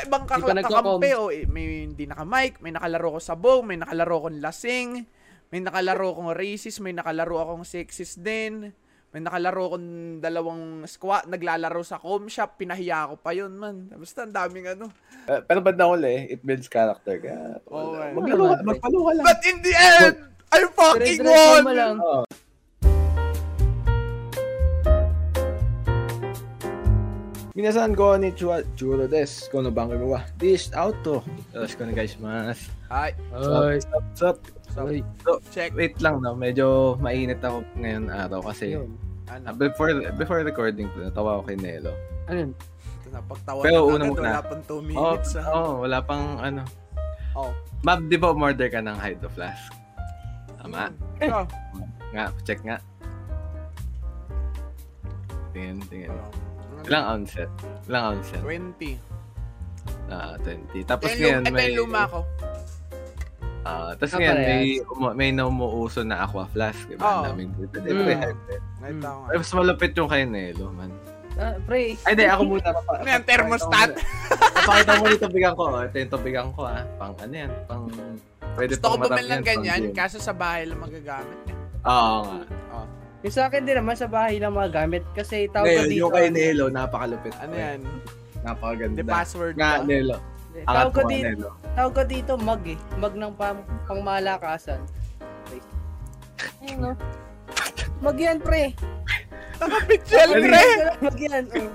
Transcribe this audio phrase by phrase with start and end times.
[0.00, 0.98] Iba-ibang kakla- nagko-com.
[1.00, 1.10] kakampi.
[1.14, 5.04] O, eh, may hindi naka-mic, may nakalaro ko sa bow, may nakalaro kong lasing,
[5.50, 8.72] may nakalaro kong racist, may nakalaro akong sexist din.
[9.10, 9.88] May nakalaro kong
[10.22, 13.90] dalawang squad, naglalaro sa com shop, pinahiya ko pa yun, man.
[13.90, 14.86] Basta ang daming ano.
[15.26, 16.30] Eh, pero ba't na huli?
[16.30, 17.18] It builds character.
[17.18, 18.14] Kaya, Oo, eh.
[18.14, 19.24] maglaro ka, magpalo ka lang.
[19.26, 20.16] But in the end,
[20.50, 21.22] I fucking
[27.52, 27.90] Dire-diretso won!
[27.90, 27.90] mo lang.
[27.90, 27.90] Oo.
[27.90, 29.30] Minasan ko ni Chua Churo des.
[29.50, 31.22] Kono bang mo This auto.
[31.50, 32.70] Tapos ko na guys mas.
[32.90, 34.38] Ay, Oy, Sup, sup.
[34.70, 35.02] so, oy.
[35.50, 35.74] check.
[35.74, 38.86] Wait lang no, medyo mainit ako ngayon araw kasi ah,
[39.30, 41.94] Ano, before before recording to, natawa ako kay Nelo.
[42.26, 42.50] Ano
[43.10, 44.22] napagtawa Pero na agad, muna.
[44.22, 45.30] wala pang 2 Oh, minutes.
[45.34, 45.46] ah.
[45.50, 46.62] oh, wala pang ano.
[47.34, 47.50] Oh.
[47.82, 49.70] Ma'am, di ba umorder ka ng Hydro Flask?
[50.62, 50.90] Tama.
[51.18, 51.46] So,
[52.10, 52.78] Nga, check nga.
[55.50, 56.10] Tingin, tingin.
[56.80, 57.34] Um, Ilang ounce?
[57.86, 58.30] Ilang ounce?
[58.40, 58.96] 20.
[60.08, 60.82] Ah, 20.
[60.84, 61.66] Tapos Ito ngayon yung, ito may...
[61.68, 62.20] yung luma ko.
[63.60, 64.64] Ah, tapos Ah, ngayon may,
[65.14, 66.88] may naumuuso na aqua flask.
[66.88, 67.00] Diba?
[67.00, 67.22] Oo.
[67.22, 67.76] Ang daming dito.
[67.76, 68.32] Mm.
[68.80, 70.90] Ay, mas malapit yung kay Nelo, man.
[71.36, 71.94] Ah, pre.
[72.04, 72.68] Ay, di, ako muna.
[72.72, 73.90] Ano yan, thermostat?
[74.60, 75.62] Papakita mo yung tubigan ko.
[75.70, 75.80] oh.
[75.80, 76.82] Ito yung tubigan ko, ah.
[76.96, 77.84] Pang ano yan, pang...
[78.58, 81.38] Pwede Gusto ko bumili ng ganyan, kaso sa bahay lang magagamit.
[81.46, 81.54] eh.
[81.86, 82.40] Oo nga.
[83.20, 86.00] Yung sa akin din naman sa bahay lang mga gamit kasi tawag ko Ngayon, dito.
[86.00, 87.34] yung kay Nelo, napakalupit.
[87.36, 87.78] Ano yan?
[88.40, 88.96] Napakaganda.
[88.96, 89.84] The password Nga, ba?
[89.84, 90.16] Nelo.
[90.62, 91.48] Tawag ko dito, Nelo.
[91.70, 92.78] tawag ko dito mag eh.
[92.96, 94.80] Mag ng pang, pang malakasan.
[96.60, 96.92] Ayun no.
[98.00, 98.72] Mag yan pre.
[99.60, 100.62] Nakapitsel, Ano pre!
[100.98, 101.44] Mag yan.
[101.52, 101.70] oh.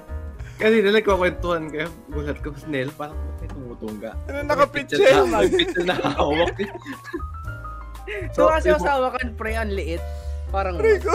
[0.55, 4.17] Kasi na nagkakwentuhan kayo, gulat ko sa Nelo, parang may tumutungga.
[4.25, 4.97] Ano nakapitsel?
[5.45, 6.57] Picture na hawak.
[6.57, 6.69] eh.
[8.33, 10.01] So, kasi yung- asawa kan pre, ang liit.
[10.49, 11.13] Parang, ko.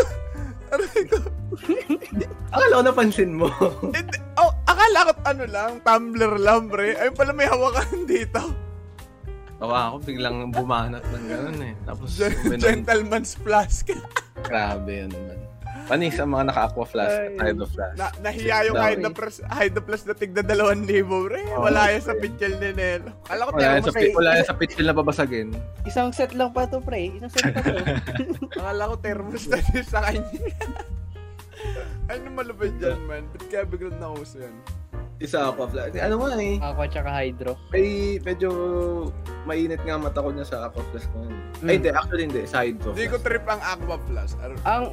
[0.71, 1.19] Aray ko.
[2.55, 3.47] Akala ko napansin mo.
[3.97, 6.95] Hindi- Oh, akala ko ano lang, tumbler lang, pre.
[6.95, 8.41] Ayun pala may hawakan dito.
[9.57, 11.75] Tawa ako, biglang bumanat ng gano'n eh.
[11.85, 12.65] Tapos, Gen- uminom.
[12.65, 13.93] Gentleman's flask.
[14.41, 15.40] Grabe yun man.
[15.91, 17.27] Panis ang mga naka-aqua flask Ay.
[17.27, 17.95] at hydro flask.
[17.99, 18.79] Na, nahiya yung.
[18.79, 21.43] Hydro Plus, Hydro Plus na tigda dalawang libo, pre.
[21.51, 23.11] Oh, Wala yan sa pitchel ni Nelo.
[23.27, 25.49] Kala ko Wala yan sa, thermos, pi- wala yan sa pitch na babasagin.
[25.83, 27.11] isang set lang pa to pre.
[27.19, 27.83] Isang set pa to.
[28.63, 30.23] akala ko thermos na din sa kanya.
[32.11, 33.27] ano malupit dyan, man?
[33.35, 34.55] Ba't kaya biglang nauso yan?
[35.21, 35.93] Isa aqua flask.
[36.01, 36.57] Ano nga eh.
[36.63, 37.53] Aqua tsaka hydro.
[37.75, 38.49] May medyo
[39.45, 41.21] mainit nga mata ko niya sa aqua flask ko.
[41.21, 41.35] yun.
[41.61, 41.67] Mm.
[41.69, 41.89] Ay, hindi.
[41.93, 42.43] Actually, hindi.
[42.49, 43.27] Sa hydro Hindi ko flask.
[43.29, 43.97] trip ang Aqua.
[44.41, 44.55] Ano?
[44.65, 44.85] Ang,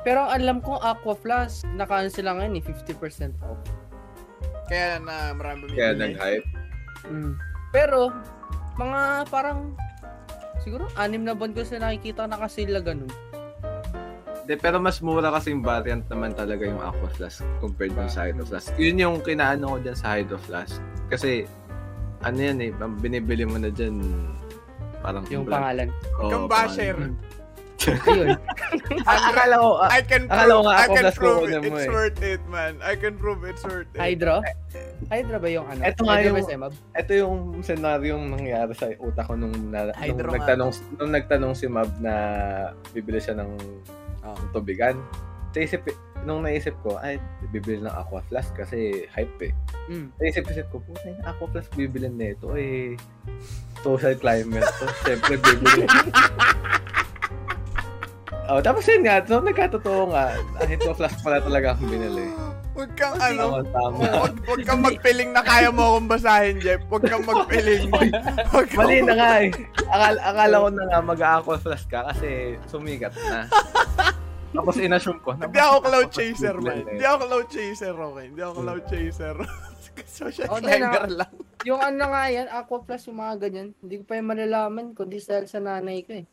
[0.00, 3.60] pero ang alam ko, Aqua Plus, naka-cancel lang ngayon eh, 50% off.
[4.66, 6.00] Kaya na marami Kaya bumibili.
[6.14, 6.46] nag-hype.
[7.06, 7.32] Mm.
[7.70, 8.00] Pero,
[8.74, 9.74] mga parang,
[10.60, 13.10] siguro, anim na buwan ko sila nakikita naka-sale na ganun.
[14.46, 18.26] De, pero mas mura kasi yung variant naman talaga yung aqua flask compared dun sa
[18.26, 18.74] hydro flask.
[18.74, 20.80] Yun yung kinaano ko dyan sa hydro flask.
[21.06, 21.46] Kasi,
[22.20, 24.00] ano yan eh, binibili mo na dyan,
[25.00, 25.60] parang Yung brand.
[25.62, 25.88] pangalan.
[26.18, 26.94] Oo, Kang basher.
[26.94, 27.14] pangalan.
[27.88, 28.36] Ayun.
[29.08, 31.88] Akala ko, ah, I can Akala ko prove, nga I can prove it, it's eh.
[31.88, 32.72] worth it, man.
[32.84, 34.00] I can prove it's worth it.
[34.00, 34.44] Hydro?
[35.08, 35.80] Hydro ba yung ano?
[35.80, 36.36] Eto nga yung-
[36.92, 40.36] ito yung senaryo yung nangyari sa utak ko nung, na, nung nga.
[40.36, 40.70] nagtanong
[41.00, 42.14] nung nagtanong si Mab na
[42.92, 43.50] bibili siya ng
[44.20, 44.36] Oh.
[44.52, 45.00] tubigan.
[45.50, 45.88] Sa isip,
[46.28, 47.16] nung naisip ko, ay,
[47.50, 49.52] bibili ng aqua flask kasi hype eh.
[49.88, 50.12] Mm.
[50.20, 52.94] Naisip-isip ko, puta yung aqua flask bibili nito eh.
[53.80, 54.86] Social climate to.
[55.02, 55.88] Siyempre, bibili.
[58.50, 62.26] oh, tapos yun nga, so nagkatotoo nga, aqua flask pala talaga akong binili.
[62.70, 63.60] Huwag kang ano,
[63.92, 66.80] huwag, huwag kang magpiling na kaya mo akong basahin, Jeff.
[66.86, 67.90] Huwag kang magpiling.
[68.48, 69.50] Huwag kang- Mali na nga eh.
[69.86, 72.30] Akala, akala ko na nga mag-aqua flask ka kasi
[72.66, 73.50] sumikat na.
[74.50, 75.30] Tapos inassume ko.
[75.32, 76.64] na Hindi ako cloud chaser, man.
[76.64, 76.90] bibili?
[76.90, 78.24] Hindi ako cloud chaser, okay?
[78.24, 79.36] Hindi ako cloud chaser.
[80.10, 81.32] Social Oh, climber na- lang.
[81.62, 85.20] Yung ano nga yan, Aqua Plus, yung mga ganyan, hindi ko pa yung malalaman kundi
[85.20, 86.24] dahil sa nanay ko eh.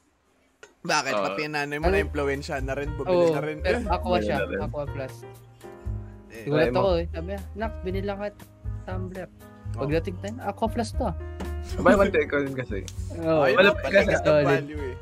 [0.87, 1.13] Bakit?
[1.13, 1.23] Oo.
[1.27, 1.93] Pati yung nanay mo Ano?
[1.93, 2.89] na influensya na rin.
[2.95, 3.57] Bumili Oo, na rin.
[3.59, 4.39] pero Aqua siya.
[4.57, 5.13] Aqua Plus.
[6.31, 6.79] Eh, mo.
[6.79, 7.05] ako eh.
[7.11, 8.25] Sabi niya, nak, binila ka
[8.85, 9.27] tumbler.
[9.75, 9.83] Oh.
[9.83, 11.03] Pagdating tayo, Aqua Plus to.
[11.05, 11.15] ah."
[11.83, 12.87] Buy one take one kasi.
[13.19, 13.43] Oo.
[13.43, 14.95] Ayun Wala pa kasi value eh.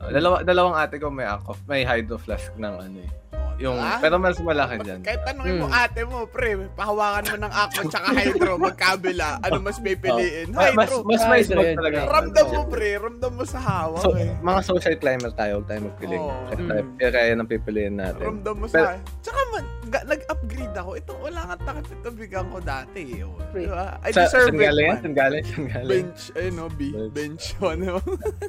[0.00, 3.10] Uh, dalawa, dalawang ate ko may aqua, may hydro flask ng ano eh.
[3.60, 4.00] Yung, Ah?
[4.00, 5.00] pero mas malaki dyan.
[5.00, 5.76] Kahit tanongin mo Mm.
[5.76, 10.48] ate mo, pre, pahawakan mo ng aqua tsaka hydro, magkabila, ano mas pipiliin?
[10.48, 10.56] Oh.
[10.56, 10.96] mas, Hydro.
[11.04, 11.98] mas may Hydro smoke talaga.
[12.08, 14.32] Ramdam mo, pre, ramdam mo sa hawak So, eh.
[14.34, 16.22] mga social climber tayo, huwag tayo magpiling.
[16.22, 16.32] Oo.
[16.46, 16.66] Kaya, Mm.
[16.66, 18.24] tayo, kaya kaya nang pipiliin natin.
[18.24, 19.20] Ramdam mo Pero- sa...
[19.20, 20.90] Tsaka man, ga- nag-upgrade ako.
[20.96, 23.00] Ito, wala nga takip ito bigang ko dati.
[23.12, 23.22] Eh.
[23.22, 23.36] oh.
[23.50, 23.84] Diba?
[24.00, 24.90] I Sa, deserve it, galing.
[24.96, 25.44] Saan galing?
[25.44, 25.88] Saan galing?
[25.90, 26.80] Bench, ayun no, B.
[26.90, 27.12] Bench.
[27.12, 28.00] Bench, ano.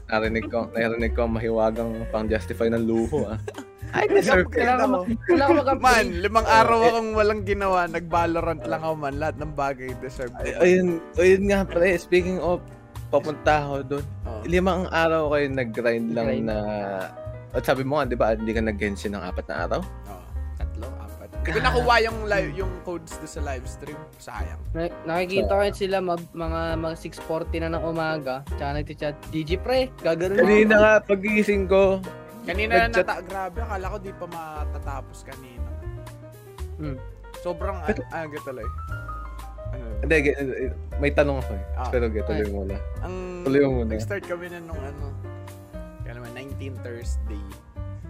[0.07, 3.35] Narinig ko, narinig ko ang mahiwagang pang-justify ng luho ah.
[3.91, 4.55] I deserve it.
[4.55, 4.91] Kailangan ako.
[5.03, 5.83] mag- kailangan mag-upgrade.
[5.83, 9.13] Man, limang araw akong walang ginawa, nag-Valorant lang ako man.
[9.19, 10.43] Lahat ng bagay deserve ko.
[10.63, 10.87] ayun,
[11.19, 12.63] ayun nga pre, speaking of,
[13.11, 14.05] papunta ako doon.
[14.23, 14.41] Oh.
[14.47, 16.47] Limang araw kayo nag-grind lang Grind.
[16.47, 16.57] na...
[17.51, 19.81] At sabi mo nga, di ba, hindi ka nag-genshin ng apat na araw?
[19.83, 20.23] Oh,
[20.55, 21.27] tatlo, apat.
[21.43, 23.99] Hindi ko nakuha yung, live, yung codes do sa live stream.
[24.15, 24.61] Sayang.
[24.71, 28.47] Na- nakikita ko sila mag, mga, mga 6.40 na ng umaga.
[28.55, 30.47] Tsaka nagti-chat, GG pre, gagano na.
[30.47, 31.99] Kanina nga, pagising ko,
[32.41, 33.21] Kanina na nata...
[33.21, 35.69] Grabe, akala ko di pa matatapos kanina.
[36.81, 36.97] Hmm.
[37.45, 37.77] Sobrang...
[37.85, 38.69] Pero- ah, ah, tuloy.
[39.71, 39.87] Ano?
[40.03, 40.17] hindi,
[40.99, 41.65] may tanong ako eh.
[41.77, 41.89] Ah.
[41.93, 42.77] Pero ge, tuloy mo muna.
[43.05, 43.15] Ang...
[43.45, 43.91] Tuloy mo muna.
[43.93, 45.13] Nag-start kami na nung ano...
[46.01, 47.43] Kaya naman, 19 Thursday.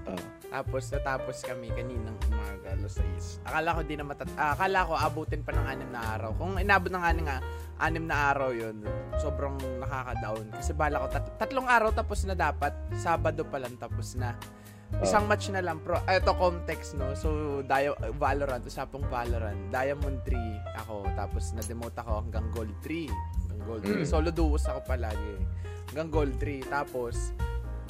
[0.07, 0.41] Ah.
[0.51, 3.48] Tapos natapos kami kaninang umaga, alas 6.
[3.48, 4.27] Akala ko di na matat...
[4.36, 6.36] ah, akala ko abutin pa ng anim na araw.
[6.36, 7.39] Kung inabot ng anim, nga,
[7.80, 8.83] anim na araw yun,
[9.15, 10.51] sobrang nakaka-down.
[10.51, 12.75] Kasi bala ko, tat- tatlong araw tapos na dapat.
[13.00, 14.36] Sabado pa lang tapos na.
[15.00, 15.80] Isang match na lang.
[15.80, 17.15] Pro, ah, ito context, no?
[17.15, 19.71] So, Dio, Valorant, usapang Valorant.
[19.71, 21.07] Diamond 3 ako.
[21.15, 23.07] Tapos na-demote ako hanggang Gold 3.
[23.07, 24.03] Hanggang Gold 3.
[24.03, 24.03] Mm.
[24.03, 25.39] Solo duos ako palagi.
[25.95, 26.68] Hanggang Gold 3.
[26.68, 27.31] Tapos,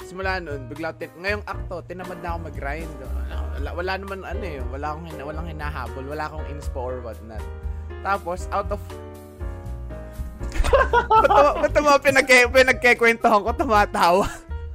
[0.04, 2.92] simula noon, bigla, tin- ngayong akto, tinamad na ako mag-grind.
[3.58, 7.44] Wala, wala naman ano eh, wala akong, hina, walang hinahabol, wala akong inspo or whatnot.
[8.02, 8.82] Tapos, out of...
[11.24, 14.26] ba't ba't mga pinagke, pinagkekwentuhan ko, tumatawa?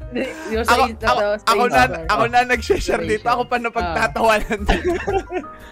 [0.08, 3.70] Yung Ako, sa, ako, sa- ako na, sa- ako na nag-share dito, ako pa na
[3.70, 4.92] pagtatawanan dito.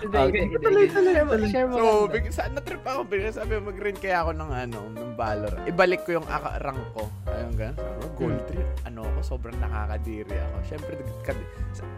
[0.05, 1.49] Okay, tuloy, tuloy, Share mo- tuloy.
[1.49, 5.11] Share mo So, big, sa, natrip ako, bigla sabi, mag-grind kaya ako ng ano, ng
[5.15, 5.65] Valorant.
[5.65, 7.09] Ibalik ko yung aka- rank ko.
[7.25, 7.73] Ayun gan.
[7.73, 10.55] Sabi ko, gold 3, ano ako, sobrang nakakadiri ako.
[10.67, 10.93] Syempre,
[11.23, 11.47] kad-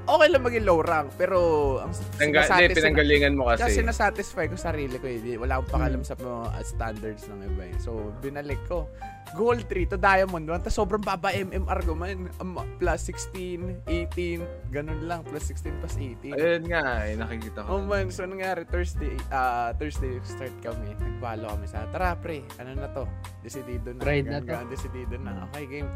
[0.08, 1.38] okay lang maging low rank, pero
[1.82, 3.80] ang hindi, sinasatis- pinanggalingan mo kasi kasi.
[3.84, 5.36] nasatisfy ko sarili ko eh.
[5.36, 7.76] Wala akong pakalam sa mga uh, standards ng iba eh.
[7.82, 7.92] So,
[8.22, 8.88] binalik ko.
[9.36, 10.64] Gold 3 to Diamond 1.
[10.64, 12.27] Tapos sobrang baba MMR ko man.
[12.40, 15.22] Um, plus 16, 18, ganun lang.
[15.26, 16.36] Plus 16 plus 18.
[16.36, 17.70] Ayun nga, eh, nakikita ko.
[17.78, 20.94] Oh man, so nangyari Thursday, ah Thursday start kami.
[20.98, 23.04] Nagbalo kami sa, tara pre, ano na to?
[23.42, 24.02] Decidido na.
[24.04, 25.48] Ride na Ganun, ganun, Decidido na.
[25.52, 25.90] Okay, game.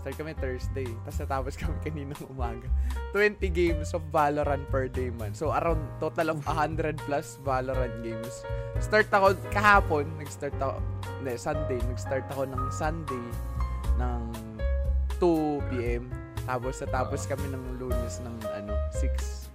[0.00, 0.88] Start kami Thursday.
[1.04, 2.68] Tapos natapos kami kaninang umaga.
[3.12, 5.32] 20 games of Valorant per day man.
[5.32, 8.44] So around total of 100 plus Valorant games.
[8.82, 10.82] Start ako kahapon, nag-start ako,
[11.22, 13.26] hindi, Sunday, nag-start ako ng Sunday
[13.96, 14.53] ng
[15.24, 16.04] 2 p.m.
[16.44, 19.48] Tapos natapos kami ng lunes ng ano, 6.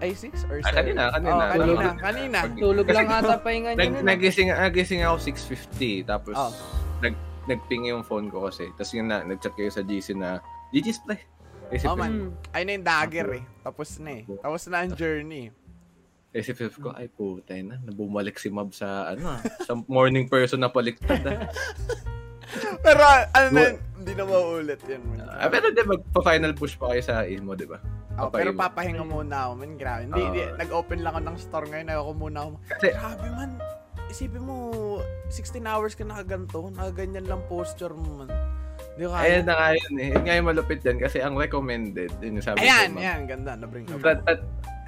[0.00, 0.64] Ay, 6 or 7?
[0.64, 1.32] Ah, kanina, kanina.
[1.32, 1.96] Oh, kanina, Tulog.
[1.98, 2.38] kanina.
[2.56, 4.04] Tulog lang ata pahinga niya Nag, nun.
[4.04, 6.52] nagising, nagising ako 6.50, tapos Oh.
[7.00, 8.68] nag, nag-ping yung phone ko kasi.
[8.72, 10.40] Tapos yun na, nag-chat kayo sa GC na,
[10.70, 11.20] GG's play.
[11.68, 12.32] Isip, Oh, man.
[12.52, 13.44] Ay na yung dagger eh.
[13.60, 14.24] Tapos na eh.
[14.24, 15.52] Tapos na ang journey.
[16.30, 20.68] isip ko, ay puta na, nabumalik si Mab sa, ano ah, sa morning person na
[20.68, 21.48] paliktad ah.
[22.80, 23.00] Pero
[23.34, 23.62] ano na,
[23.98, 24.80] hindi na mauulit.
[24.86, 25.26] Man.
[25.28, 27.78] Ah, pero di, magpa-final push pa kayo sa emo, di ba?
[28.18, 29.72] Oh, pero papahinga muna ako, man.
[29.78, 30.02] Grabe.
[30.10, 31.86] Hindi, hindi, nag-open lang ako ng store ngayon.
[31.92, 32.50] Ayoko muna ako.
[32.66, 33.50] Kasi, Grabe man.
[34.08, 34.54] Isipin mo,
[35.28, 36.72] 16 hours ka nakaganto.
[36.72, 38.30] Nakaganyan lang posture mo man.
[38.98, 39.46] Hindi ko ayan kaya.
[39.46, 40.08] na nga yun eh.
[40.10, 43.02] Yun nga yung malupit dyan kasi ang recommended, yun yung sabi Ayan, ko, Mab.
[43.02, 43.20] ayan.
[43.30, 43.50] Ganda.
[43.54, 44.02] Na-bring up.
[44.02, 44.40] But, but,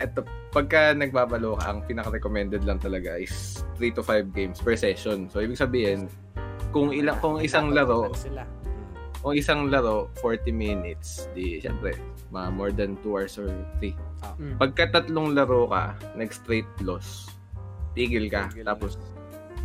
[0.03, 0.21] eto,
[0.51, 5.31] pagka nagbabalo ka, ang pinaka-recommended lang talaga is 3 to 5 games per session.
[5.31, 6.11] So, ibig sabihin,
[6.71, 8.47] kung ilang kung isang laro, Sila.
[9.21, 11.95] kung isang laro 40 minutes, di syempre,
[12.31, 13.51] ma more than 2 hours or
[13.83, 13.93] 3.
[14.39, 14.57] Hmm.
[14.57, 17.29] Pagka tatlong laro ka, nag-straight loss,
[17.95, 18.97] tigil ka, Tigil tapos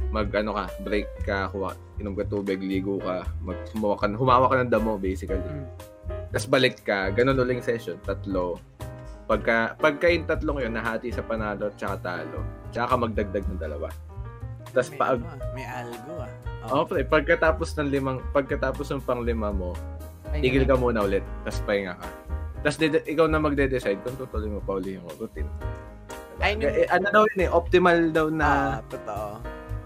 [0.09, 4.45] mag ano ka, break ka, kuha, inom ka tubig, ligo ka, mag, humawa ka, humawa
[4.49, 5.41] ka ng damo basically.
[5.43, 5.69] Hmm.
[6.33, 8.59] Tapos balik ka, ganun uling session, tatlo.
[9.25, 13.57] Pagka, pagka yung tatlong yun, nahati sa panalo at saka talo, tsaka ka magdagdag ng
[13.57, 13.89] dalawa.
[14.75, 16.31] Tapos may, pag, ano ah, may algo ah.
[16.69, 19.71] oh, pre, pagkatapos ng limang, pagkatapos ng panglima mo,
[20.27, 22.07] Pahinga tigil ka muna ulit, tapos pahinga ka.
[22.59, 25.47] Tapos de- ikaw na magde-decide kung tutuloy mo pa uli yung routine.
[26.43, 29.39] Ay, nung- Eh, ano daw yun eh, optimal daw na Ah, totoo.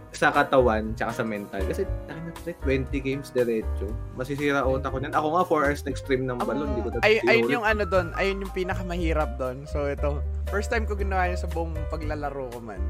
[0.10, 1.62] sa katawan tsaka sa mental.
[1.70, 3.86] Kasi tayo na pre, 20 games diretso.
[4.18, 5.14] Masisira utak ko niyan.
[5.14, 6.66] Ako nga 4 hours nag-stream ng balon.
[6.66, 9.70] Hindi ko na ay, ayun yung ano doon, ayun yung pinakamahirap doon.
[9.70, 10.18] So ito,
[10.50, 12.82] first time ko ginawa yun sa buong paglalaro ko man.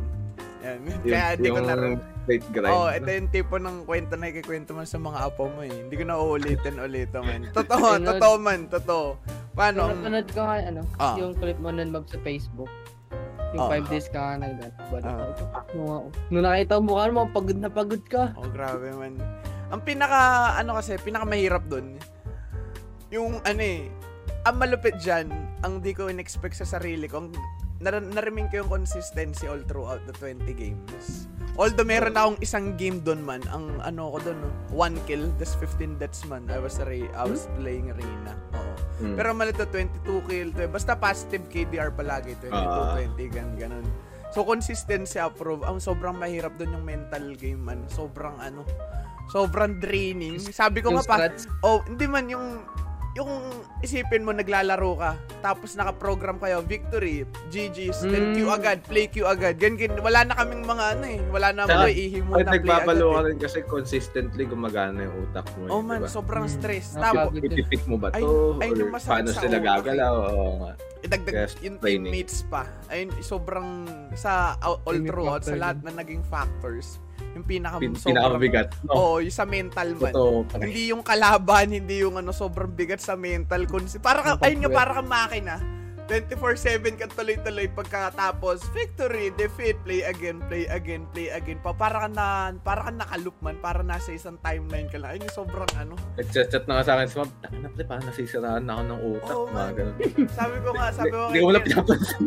[0.60, 0.80] Yan.
[1.02, 1.96] Kaya hindi ko na rin.
[2.24, 2.70] straight grind.
[2.70, 5.72] Oh, ito yung tipo ng kwento na ikikwento mo sa mga apo mo eh.
[5.72, 7.48] Hindi ko na uulitin ulit man.
[7.50, 9.06] Totoo, totoo man, totoo.
[9.56, 9.90] Paano?
[9.90, 11.16] Nung napanood ko nga, ano, Ah.
[11.18, 12.70] yung clip mo nun, Mab, sa Facebook.
[13.58, 13.72] Yung Ah.
[13.74, 14.62] 5 days ka nga nag
[15.02, 15.26] Ah.
[15.74, 18.36] uh, Nung nakita mo mukha mo, pagod na pagod ka.
[18.38, 19.18] Oh, grabe man.
[19.70, 21.98] Ang pinaka, ano kasi, pinaka mahirap doon,
[23.10, 23.90] yung ano eh,
[24.46, 25.30] ang malupit dyan,
[25.62, 27.30] ang di ko in-expect sa sarili ko, ang
[27.80, 31.28] nar- narimin ko yung consistency all throughout the 20 games.
[31.60, 34.50] Although meron akong isang game doon man, ang ano ko doon, no?
[34.72, 36.48] one kill, that's 15 deaths man.
[36.48, 38.36] I was, Re- I was playing Reyna.
[38.56, 38.74] Oo.
[39.04, 39.16] Mm.
[39.16, 40.50] Pero mali to 22 kill.
[40.56, 40.68] to.
[40.68, 42.36] Basta positive KDR palagi.
[42.40, 42.96] 22, Ah.
[42.96, 43.84] 20, gan, ganun.
[44.30, 45.66] So, consistency approve.
[45.66, 47.84] Ang sobrang mahirap doon yung mental game man.
[47.90, 48.62] Sobrang ano,
[49.28, 50.38] sobrang draining.
[50.40, 51.18] Sabi ko Yung nga pa,
[51.64, 52.46] oh, hindi man yung
[53.20, 58.34] yung isipin mo naglalaro ka tapos naka-program kayo victory GG's then Mm.
[58.34, 61.62] queue agad play queue agad gan, gan wala na kaming mga ano eh wala na
[61.66, 63.26] mga ihimo Kahit na play agad ka eh.
[63.26, 65.68] rin kasi consistently gumagana yung utak mo.
[65.68, 66.08] oh eh, man diba?
[66.10, 66.54] sobrang Mm.
[66.54, 67.40] stress Napag- tapos.
[67.42, 68.32] Ipipick mo ba Ay- to?
[68.58, 70.14] ayun yung or paano sila gagalaw?
[70.30, 70.72] Oo nga.
[71.00, 72.12] idagdag Yes, yung training.
[72.12, 73.70] teammates pa ayun sobrang
[74.14, 77.00] sa all, throughout sa lahat na naging factors
[77.38, 78.68] yung pinaka Pin, pinakabigat.
[78.86, 78.92] No?
[78.94, 80.44] oh yung sa mental man Totoo.
[80.50, 80.66] pare.
[80.66, 83.70] Hindi yung kalaban, hindi yung ano, sobrang bigat sa mental.
[83.70, 85.79] Consi- para ka, ayun nga, para kang makina.
[86.10, 91.62] 24-7 ka tuloy-tuloy pagkatapos victory, defeat, play again, play again, play again.
[91.62, 95.14] Pa, para ka na, para ka nakaloop man, para nasa isang timeline ka lang.
[95.14, 95.94] Ayun yung sobrang ano.
[96.18, 97.32] Nag-chat na nga sa akin sa map.
[97.46, 99.36] Taka na, parang nasisiraan na ako ng utak.
[99.38, 99.72] Oo, mga man.
[99.78, 99.96] ganun.
[100.42, 102.24] Sabi ko nga, sabi ko Hindi kay ko wala pinapansin.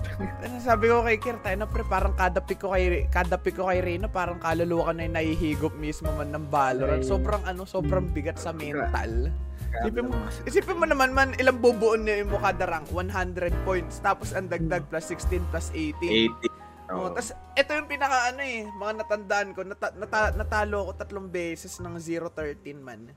[0.72, 3.68] sabi ko kay Kir, tayo na pre, parang kada pick ko kay, kada pick ko
[3.68, 7.04] kay Reyna, parang kaluluwa ka na yung nahihigop mismo man ng Valorant.
[7.04, 9.28] Sobrang ano, sobrang bigat sa mental.
[9.70, 12.90] Isipin mo, isipin mo naman man, ilang bubuon niyo mo kada rank?
[12.90, 14.02] 100 points.
[14.02, 16.50] Tapos ang dagdag plus 16 plus 18.
[16.50, 16.60] 80.
[16.90, 17.14] Oh, Oo.
[17.14, 21.78] tas ito yung pinaka ano eh, mga natandaan ko, nata, nata, natalo ko tatlong beses
[21.78, 23.14] ng 0-13 man.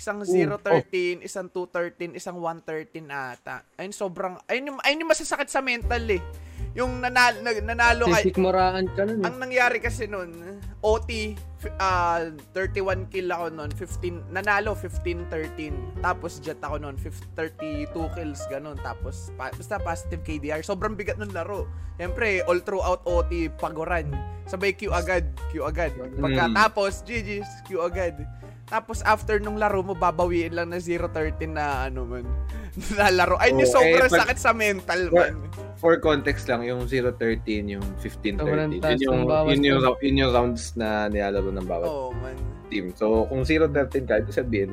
[0.00, 3.68] Isang 0-13, isang 2-13, isang 1-13 ata.
[3.76, 6.24] Ayun sobrang, ayun yung, ayun yung masasakit sa mental eh.
[6.72, 9.20] Yung nanalo, nanalo kay, Sisik moraan ka nun.
[9.20, 9.28] eh.
[9.28, 10.32] ang nangyari kasi nun,
[10.80, 11.36] OT,
[11.76, 16.00] ah, 31 kill ako nun, 15, nanalo 15-13.
[16.00, 18.80] Tapos jet ako nun, 50, 32 kills, ganun.
[18.80, 20.64] Tapos, pa, basta positive KDR.
[20.64, 21.68] Sobrang bigat ng laro.
[22.00, 24.08] Siyempre, all throughout OT, pagoran.
[24.48, 25.92] Sabay Q agad, Q agad.
[26.16, 28.16] Pagkatapos, GG's, Q agad.
[28.70, 32.24] Tapos after nung laro mo, babawiin lang na 0-13 na ano man,
[32.96, 33.34] na laro.
[33.42, 35.50] Ay, yung Oo, sobrang eh, sakit sa mental Well, man.
[35.82, 40.78] For context lang, yung 0-13, yung 15-13, Sobrang yun yung, yun, yung, yun yung rounds
[40.78, 42.38] na nilalaro ng bawat Oo man.
[42.70, 42.94] team.
[42.94, 44.70] So, kung 0-13 ka, ito sabihin,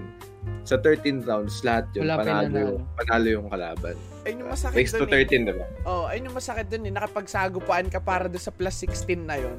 [0.68, 3.96] sa 13 rounds, lahat yun, Wala panalo, yung, panalo yung kalaban.
[4.28, 5.24] Ayun yung masakit Race to dun eh.
[5.24, 5.66] 13, diba?
[5.88, 6.92] Oh, ayun yung masakit dun eh.
[6.92, 9.58] Nakapagsagupaan ka para doon sa plus 16 na yon.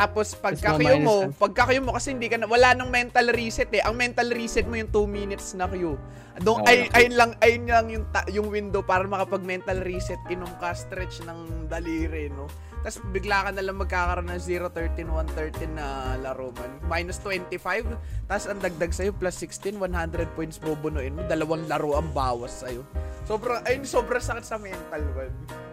[0.00, 1.36] Tapos pagka Tapos queue ma-minus mo, ka.
[1.44, 3.84] pagka queue mo kasi hindi ka na, wala nang mental reset eh.
[3.84, 6.00] Ang mental reset mo yung 2 minutes na queue.
[6.40, 10.16] Doon Oo, ay ayun lang ayun lang yung ta- yung window para makapag mental reset
[10.32, 12.48] inom ka stretch ng daliri no.
[12.80, 16.72] Tapos bigla ka na lang magkakaroon ng 0-13, 1-13 na laro man.
[16.88, 17.92] Minus 25.
[18.24, 21.20] Tapos ang dagdag sa'yo, plus 16, 100 points bubunuin mo.
[21.28, 22.80] Dalawang laro ang bawas sa'yo.
[23.28, 25.30] Sobrang, ayun, sobrang sakit sa mental man.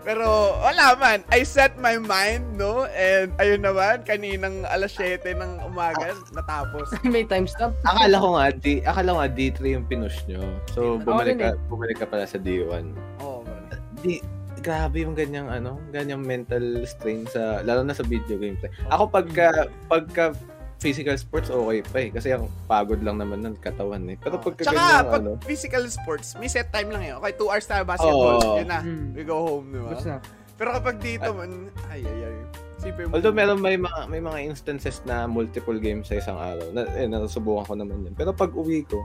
[0.07, 1.19] Pero, wala man.
[1.35, 2.87] I set my mind, no?
[2.91, 6.91] And, ayun naman, kaninang alas 7 ng umaga, natapos.
[7.07, 7.75] May timestamp.
[7.83, 10.43] Akala ko nga, D, akala ko nga D3 yung pinush nyo.
[10.71, 12.87] So, Di- bumalik ka, bumalik ka pala sa D1.
[13.19, 13.63] Oo, man.
[13.99, 14.23] Di,
[14.67, 18.67] grabe yung ganyang ano, ganyang mental strain sa lalo na sa video gameplay.
[18.91, 20.35] Ako pagka pagka
[20.77, 24.19] physical sports okay pa eh kasi ang pagod lang naman ng katawan eh.
[24.19, 24.43] Pero Oo.
[24.43, 27.15] pagka Tsaka, ganyang pag ano, physical sports, may set time lang yun.
[27.23, 28.43] Okay, 2 hours tayo basketball.
[28.43, 28.59] Oo.
[28.59, 28.79] Yun na.
[28.83, 29.15] Hmm.
[29.15, 30.19] We go home, di ba?
[30.57, 32.35] Pero kapag dito man, ay, ay, ay.
[32.77, 33.17] Sipin mo.
[33.17, 36.67] although meron may mga may mga instances na multiple games sa isang araw.
[36.75, 38.13] Na, eh, nasubukan ko naman yan.
[38.13, 39.01] Pero pag uwi ko,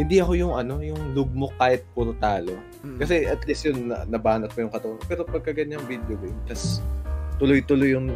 [0.00, 2.56] hindi ako yung ano, yung lugmok kahit puro talo.
[2.80, 2.96] Mm.
[2.96, 4.96] Kasi at least yun, na, nabanat mo yung katawan.
[5.04, 6.80] Pero pagka ganyang video game, tas
[7.36, 8.08] tuloy-tuloy yung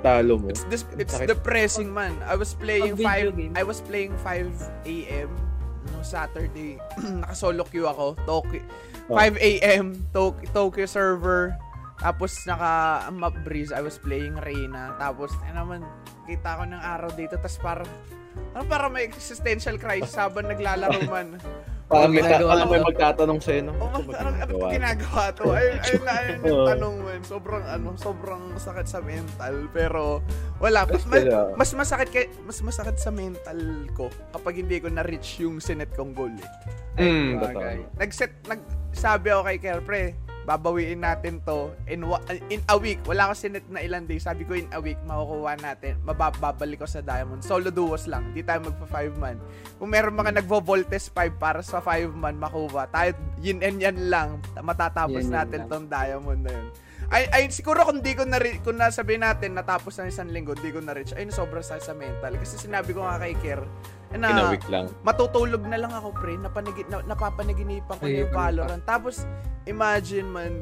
[0.00, 0.48] talo mo.
[0.48, 1.36] It's, this, it's Sakit.
[1.36, 2.16] depressing, man.
[2.24, 3.52] I was playing Pag video 5 game.
[3.52, 5.30] I was playing 5 a.m.
[5.92, 6.80] no Saturday.
[7.20, 8.16] Naka-solo queue ako.
[8.24, 8.64] Tokyo.
[9.12, 9.20] Oh.
[9.20, 10.00] 5 a.m.
[10.16, 11.52] Tokyo, Tokyo server.
[12.00, 13.72] Tapos naka map breeze.
[13.72, 14.96] I was playing Reyna.
[14.96, 15.80] Tapos ano naman
[16.24, 17.84] kita ko ng araw dito tapos para
[18.52, 21.36] ano para may existential crisis habang naglalaro man.
[21.86, 22.86] Parang may, ginagawa parang may ko.
[22.90, 23.72] magtatanong sa'yo, no?
[23.78, 25.30] Oh, Ano ano, ginagawa?
[25.30, 25.54] to?
[25.54, 27.20] Ayun, ayun na, ayun yung tanong man.
[27.22, 29.70] Sobrang, ano, sobrang sakit sa mental.
[29.70, 30.18] Pero,
[30.58, 30.82] wala.
[30.82, 33.54] Mas, ma- mas masakit kay, mas masakit sa mental
[33.94, 36.50] ko kapag hindi ko na-reach yung sinet kong goal eh.
[36.98, 37.70] Hmm, totoo.
[37.94, 40.02] Nag-set, nagsabi ako kay Kerpre,
[40.46, 43.02] babawiin natin to in, wa- in a week.
[43.02, 44.22] Wala ko sinet na ilang days.
[44.22, 45.98] Sabi ko in a week, makukuha natin.
[46.00, 47.42] Mababalik ko sa Diamond.
[47.42, 48.30] Solo duos lang.
[48.30, 49.36] Di tayo magpa 5 man.
[49.76, 54.38] Kung meron mga nagvo-voltes 5 para sa 5 man makuha, tayo yin and yan lang.
[54.54, 55.68] Matatapos Yan, yan natin lang.
[55.68, 56.68] tong Diamond na yun.
[57.06, 60.70] Ay, ay, siguro kung di ko na kung nasabihin natin natapos ng isang linggo, di
[60.70, 61.14] ko na reach.
[61.14, 62.34] Ayun, sobrang sa sa mental.
[62.34, 63.62] Kasi sinabi ko nga kay Ker,
[64.14, 64.86] na In a week lang.
[65.02, 66.38] matutulog na lang ako, pre.
[66.38, 68.48] Napanigi, na, napapanaginipan ko na yung pa?
[68.48, 68.82] Valorant.
[68.86, 69.26] Tapos,
[69.66, 70.52] imagine man,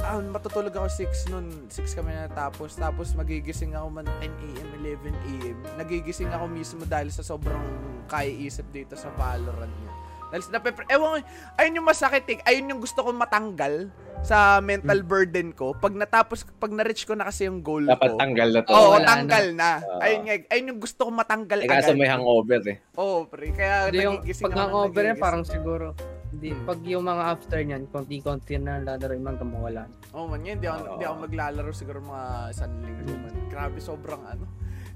[0.00, 1.68] ah, matutulog ako 6 nun.
[1.68, 2.74] 6 kami natapos.
[2.80, 5.56] Tapos, magigising ako man 10 a.m., 11 a.m.
[5.76, 7.60] Nagigising ako mismo dahil sa sobrang
[8.08, 9.92] kaiisip dito sa Valorant niya.
[10.26, 11.16] Dahil sa napepre- ewan ko,
[11.56, 12.38] ayun yung masakit eh.
[12.42, 13.88] Ayun yung gusto kong matanggal
[14.20, 15.08] sa mental Hmm.
[15.08, 15.70] burden ko.
[15.72, 18.18] Pag natapos, pag na-reach ko na kasi yung goal Dapat ko.
[18.18, 18.70] tanggal na to.
[18.70, 19.70] Oo, Wala tanggal na.
[19.78, 20.00] Oo.
[20.00, 21.96] Ayun nga, ayun yung gusto kong matanggal eh, kaso agad.
[21.96, 22.76] may hangover eh.
[22.94, 23.50] Oo, pre.
[23.50, 25.22] Kaya Hindi yung nagigising pag hangover nagigising.
[25.22, 25.86] parang siguro,
[26.28, 26.64] hindi, Hmm.
[26.64, 29.82] pag yung mga after niyan, konti-konti na lalaro yung mga mawala.
[30.10, 30.90] Oo man, yun, hindi ako, Oo.
[30.90, 33.34] hindi ako maglalaro siguro mga isang linggo man.
[33.46, 34.44] Grabe, sobrang ano.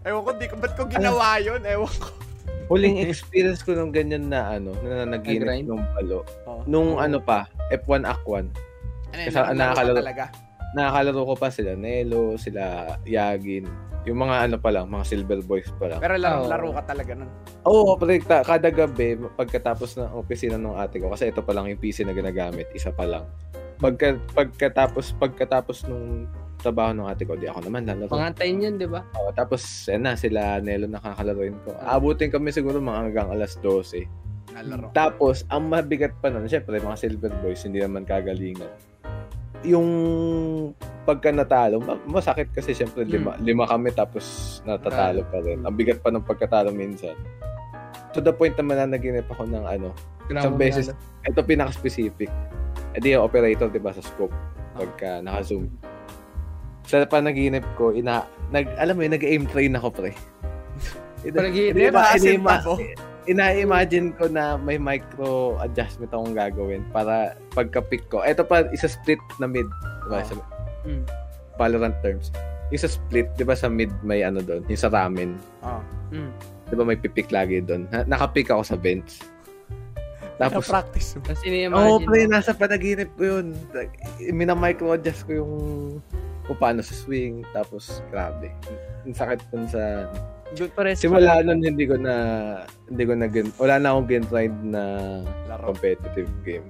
[0.01, 1.61] Ewan ko, di ko, ba't ko ginawa yun?
[1.63, 2.09] Ewan ko.
[2.71, 6.23] Huling experience ko nung ganyan na ano, na naginip nung palo.
[6.47, 6.63] Oh.
[6.71, 8.31] Nung ano pa, F1 Act 1.
[8.31, 8.51] Ano
[9.11, 10.25] Kasi nakakalaro- talaga.
[10.71, 13.67] Nakakalaro ko pa sila Nelo, sila Yagin.
[14.09, 16.01] Yung mga ano pa lang, mga Silver Boys pa lang.
[16.01, 16.49] Pero laro, Oo.
[16.49, 17.31] laro ka talaga nun.
[17.69, 21.69] Oo, oh, ta- kada gabi, pagkatapos ng opisina ng ate ko, kasi ito pa lang
[21.69, 23.27] yung PC na ginagamit, isa pa lang.
[23.77, 26.25] Pagka, pagkatapos, pagkatapos nung
[26.61, 28.13] trabaho ng ate ko, di ako naman lalaro.
[28.13, 29.03] Pangantayin yun, di ba?
[29.17, 31.75] Oo, tapos, yan na, sila Nelo nakakalaruin ko.
[31.81, 34.05] Abutin kami siguro mga hanggang alas 12.
[34.53, 34.93] Nalaro.
[34.93, 38.71] Tapos, ang mabigat pa nun, syempre, mga Silver Boys, hindi naman kagalingan.
[39.65, 39.89] Yung
[41.05, 45.61] pagka natalo, ma- masakit kasi syempre lima, lima kami tapos natatalo pa rin.
[45.65, 47.13] Ang bigat pa ng pagkatalo minsan.
[48.17, 49.93] To the point naman na naginip ako ng ano,
[50.31, 50.95] isang beses,
[51.27, 52.31] ito pinaka-specific.
[52.95, 54.35] E di yung operator, di ba, sa scope,
[54.75, 55.67] pagka naka-zoom.
[56.91, 60.11] Sa panaginip ko, ina, nag, alam mo yun, nag-aim train ako, pre.
[61.23, 61.95] Panaginip?
[61.95, 62.83] Ba, po?
[63.31, 68.27] ina-imagine ko na may micro adjustment akong gagawin para pagka-pick ko.
[68.27, 69.71] Ito pa, isa split na mid.
[70.03, 70.19] Diba?
[70.19, 70.27] Oh.
[70.27, 70.35] Sa
[70.83, 71.05] Hmm.
[71.61, 72.35] Valorant terms.
[72.75, 74.67] Isa split, di ba sa mid may ano doon?
[74.67, 75.39] Yung sa ramen.
[75.63, 75.81] Oo.
[76.11, 76.33] Hmm.
[76.67, 77.87] Di ba may pipick lagi doon?
[77.95, 79.23] Na- Nakapick ako sa bench.
[80.43, 81.23] Tapos, Na-practice mo.
[81.23, 83.55] Kasi Oo, ni-imagine oh, pre, nasa panaginip ko yun.
[83.71, 83.95] Like,
[84.27, 85.53] Mina-micro-adjust ko yung
[86.51, 87.47] kung paano sa swing.
[87.55, 88.51] Tapos, grabe.
[89.07, 90.11] Ang sakit dun sa...
[90.75, 92.15] Pares Simula nun, hindi ko na...
[92.91, 93.31] Hindi ko na...
[93.31, 94.83] Gin, wala na akong gin-tried na
[95.47, 95.71] Laro.
[95.71, 96.67] competitive game.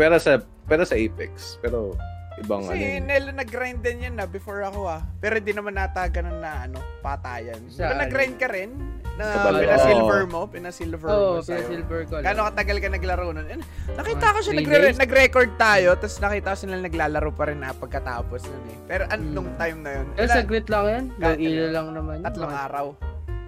[0.00, 1.60] Pero sa pero sa Apex.
[1.60, 1.92] Pero
[2.36, 2.72] ibang ano.
[2.72, 2.98] Kasi.
[2.98, 5.02] Nelo nag-grind din yan na before ako ah.
[5.18, 7.60] Pero di naman nata ganun na ano, patayan.
[7.68, 8.70] Sa Pero nag-grind ka rin?
[9.12, 10.40] Na pina-silver mo?
[10.46, 11.68] Pina-silver Oo, mo oh, sa'yo.
[11.68, 12.14] silver ko.
[12.18, 13.44] Gano'ng katagal ka naglaro nun?
[13.46, 13.60] Eh,
[13.92, 17.76] Nakita ko siya, three nagre- nag-record tayo, tapos nakita ko sila naglalaro pa rin na
[17.76, 18.78] pagkatapos nun eh.
[18.88, 19.34] Pero an- Hmm.
[19.36, 21.04] nung time na yun, Pero saglit lang yan.
[21.18, 21.70] Low ilo ilan?
[21.70, 22.14] lang naman.
[22.18, 22.24] yun.
[22.24, 22.86] tatlong araw.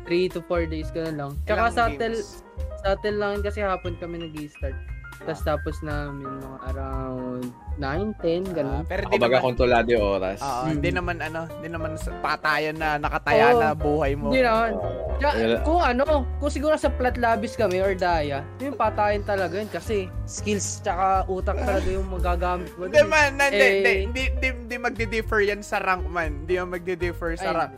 [0.04, 1.30] 3 to 4 days na lang.
[1.42, 2.16] Tsaka Ilang subtle,
[2.78, 4.76] subtle lang kasi hapon kami nag-start.
[5.24, 8.82] Tapos tapos namin mga around 9, 10, Ah, ganun.
[8.84, 10.38] pero di Kumbaga naman, kontrolado yung oras.
[10.38, 10.70] Oo, Hmm.
[10.70, 13.58] hindi naman ano, hindi naman patayan na nakataya Oo.
[13.58, 14.28] na buhay mo.
[14.28, 14.70] Hindi naman.
[15.14, 16.02] Wala- kung ano,
[16.36, 21.24] kung siguro sa flat labis kami or daya, yung patayin talaga yun kasi skills tsaka
[21.26, 22.84] utak talaga yung magagamit mo.
[22.84, 23.06] Hindi eh.
[23.06, 23.72] man, hindi, Eh,
[24.04, 26.44] hindi, hindi, hindi, magdi-differ yan sa rank man.
[26.44, 27.74] Hindi yan magdi-differ sa Ay, rank.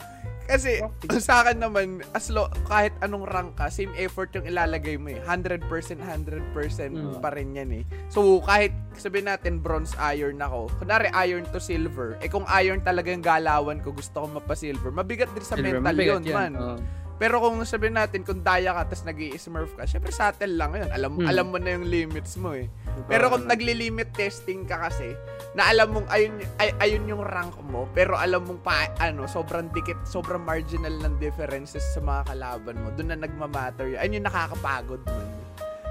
[0.47, 0.79] Kasi
[1.21, 5.21] sa akin naman, as lo, kahit anong rank ka, same effort yung ilalagay mo eh.
[5.21, 5.67] 100%,
[5.99, 7.19] 100% Mm.
[7.19, 7.85] pa rin yan eh.
[8.09, 13.11] So, kahit sabihin natin bronze iron ako, kunwari iron to silver, eh kung iron talaga
[13.11, 16.33] yung galawan ko, gusto ko mapa-silver, mabigat din sa Silver, mental yun, yan.
[16.33, 16.53] man.
[16.57, 16.77] Oo.
[17.17, 20.91] Pero kung sabihin natin, kung daya ka, tapos nag smurf ka, syempre subtle lang yun.
[20.93, 21.29] Alam, Mm.
[21.29, 22.69] alam mo na yung limits mo eh.
[23.09, 25.17] Pero kung nagli-limit testing ka kasi,
[25.53, 29.69] na alam mong ayun, ay, ayun yung rank mo, pero alam mong pa, ano, sobrang
[29.73, 33.99] dikit, sobrang marginal ng differences sa mga kalaban mo, doon na nagmamatter yun.
[34.01, 35.36] Ayun yung nakakapagod man.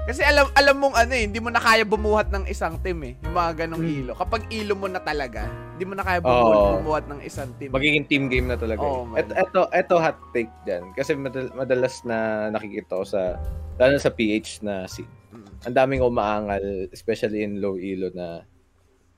[0.06, 3.18] Kasi alam alam mong ano eh, hindi mo na kaya bumuhat ng isang team eh,
[3.26, 3.98] yung mga ganong Hmm.
[4.00, 4.12] ilo.
[4.14, 7.74] Kapag ilo mo na talaga, hindi mo na kaya bumuhat, ng isang team.
[7.74, 8.80] Magiging team game na talaga.
[8.80, 9.26] Oo, eh.
[9.26, 10.94] eto, eto hot take dyan.
[10.94, 13.34] Kasi madal- madalas na nakikita ko sa,
[13.76, 15.02] lalo sa PH na si,
[15.34, 15.50] Mm.
[15.66, 18.46] ang daming umaangal, especially in low elo na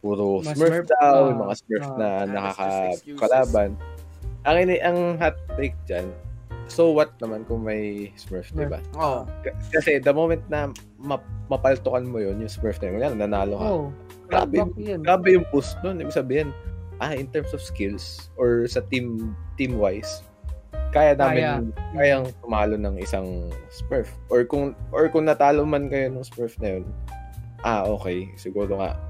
[0.01, 1.97] puro Mga smurf, Smurf, daw, yung mga smurf ah.
[1.97, 3.71] na Ah, nakakakalaban.
[4.43, 6.09] Ang, ini, ang hot take dyan,
[6.69, 8.79] so what naman kung may smurf, di ba?
[8.95, 9.25] Oo.
[9.43, 13.55] K- Kasi the moment na map, mapaltukan mo yun, yung smurf na yun, yan, nanalo
[13.59, 13.69] ka.
[13.69, 13.87] Oh,
[14.29, 14.61] Grabe,
[15.01, 16.05] grabe yung push nun.
[16.05, 16.53] Ibig sabihin,
[17.01, 20.21] ah, in terms of skills or sa team team-wise,
[20.93, 24.09] kaya namin kayang tumalo ng isang Smurf.
[24.29, 26.85] Or kung or kung natalo man kayo ng Smurf na yun,
[27.65, 29.01] ah, okay, siguro nga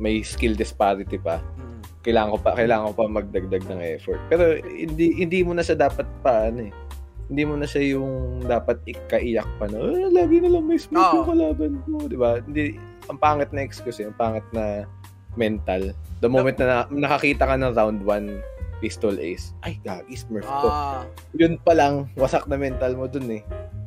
[0.00, 1.40] may skill disparity pa.
[1.60, 1.80] Mm.
[2.02, 4.20] Kailangan ko pa kailangan ko pa magdagdag ng effort.
[4.32, 6.72] Pero hindi hindi mo na siya dapat pa ano eh.
[7.30, 11.06] Hindi mo na siya yung dapat ikaiyak pa na, ah, lagi na lang may Smurf
[11.12, 11.14] Oo.
[11.22, 12.42] yung kalaban mo, di ba?
[12.42, 14.86] Hindi, ang pangit na excuse, eh, ang pangit na
[15.38, 15.94] mental.
[16.20, 20.68] The moment na, nakakita ka ng round 1 pistol ace, ay, gagi, Smurf to.
[20.68, 21.06] Ah.
[21.38, 23.42] Yun pa lang, wasak na mental mo dun eh.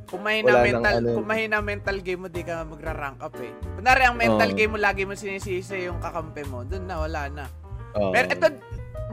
[0.06, 1.10] Kung mahina Wala mental, ano.
[1.18, 3.52] kung mahina mental game mo, di ka magra-rank up eh.
[3.76, 4.58] Kunwari ang mental Oo.
[4.58, 7.46] game mo, lagi mo sinisisi yung kakampi mo, dun na, wala na.
[7.98, 8.14] Oo.
[8.14, 8.48] Pero ito,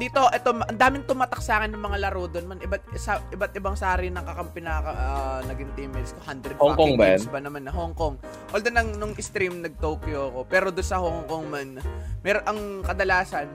[0.01, 2.59] dito, ito, ang daming tumatak sa akin ng mga laro doon, man.
[2.65, 6.21] Iba't, sa, iba't ibang sari ng kakampi na ah, naging teammates ko.
[6.25, 8.17] 100 Hong Kong ba games ba naman na Hong Kong.
[8.57, 10.41] Although nang, nung stream, nag-Tokyo ako.
[10.49, 11.77] Pero doon sa Hong Kong man,
[12.25, 13.53] mer ang kadalasan,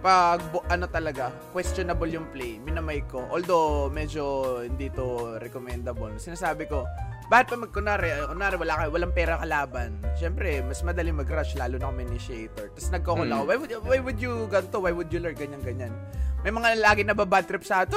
[0.00, 0.40] pag
[0.72, 3.22] ano talaga, questionable yung play, minamay ko.
[3.30, 6.16] Although, medyo hindi to recommendable.
[6.16, 6.88] Sinasabi ko,
[7.30, 10.02] bakit pa mag, kunwari, eh, kunwari wala kayo, walang pera kalaban.
[10.18, 12.74] Siyempre, mas madali mag-rush, lalo na kung initiator.
[12.74, 13.34] Tapos nagkakul Mm.
[13.38, 14.82] ako, why would, you- why would you ganto?
[14.82, 15.38] Why would you learn?
[15.38, 15.94] Ganyan, ganyan.
[16.42, 17.94] May mga lagi na bad trip sa ato.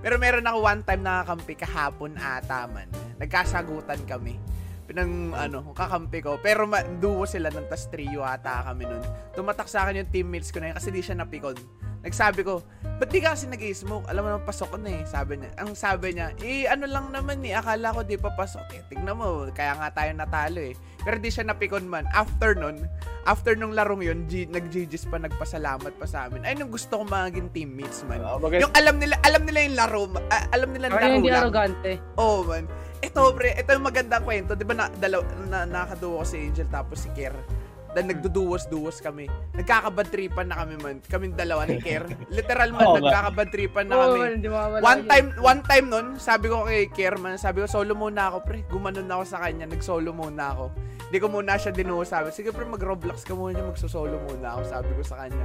[0.00, 2.88] Pero meron ako one time nakakampi kahapon ata man.
[3.20, 4.40] Nagkasagutan kami.
[4.90, 6.42] Pinang ano, kakampi ko.
[6.42, 8.98] Pero ma- duo sila ng tas trio ata kami nun.
[9.30, 11.54] Tumatak sa akin yung teammates ko na yun kasi di siya napikon.
[12.00, 12.64] Nagsabi ko,
[12.98, 14.08] ba't di ka kasi nag-smoke?
[14.08, 15.04] Alam mo naman, pasok ko na eh.
[15.04, 15.52] Sabi niya.
[15.60, 17.52] Ang sabi niya, eh ano lang naman eh.
[17.52, 18.66] Akala ko di pa pasok.
[18.72, 20.74] Eh, tignan mo, kaya nga tayo natalo eh.
[20.98, 22.08] Pero di siya napikon man.
[22.10, 22.82] After nun,
[23.26, 26.40] after nung larong yun, G- nag-GG's pa, nagpasalamat pa sa amin.
[26.42, 28.24] Ayun yung gusto ko maging teammates man.
[28.24, 30.00] Ah, bagay- Yung alam nila, alam nila yung laro,
[30.32, 31.42] ah, alam nila yung laro hindi lang.
[31.46, 31.90] arrogante.
[32.16, 32.64] Oo, man.
[33.00, 34.52] Ito, pre, ito yung magandang kwento.
[34.52, 37.32] Di ba na, dalaw, na, nakaduo ko si Angel tapos si Kier.
[37.90, 39.26] Dan nagduduwas-duwas kami.
[39.58, 40.96] Nagkakabadtripan na kami man.
[41.10, 42.06] Kaming dalawa ni Kier.
[42.36, 43.00] Literal man, nga.
[43.02, 44.18] nagkakabadtripan na kami.
[44.46, 45.10] mawawala One yun.
[45.10, 48.62] time, one time nun, sabi ko kay Kier man, sabi ko, solo muna ako, pre.
[48.70, 50.70] Gumanon ako sa kanya, nag-solo muna ako.
[51.10, 54.90] Hindi ko muna siya dinuho, sabi, sige pre, mag-Roblox ka muna, magsusolo muna ako, sabi
[54.94, 55.42] ko sa kanya.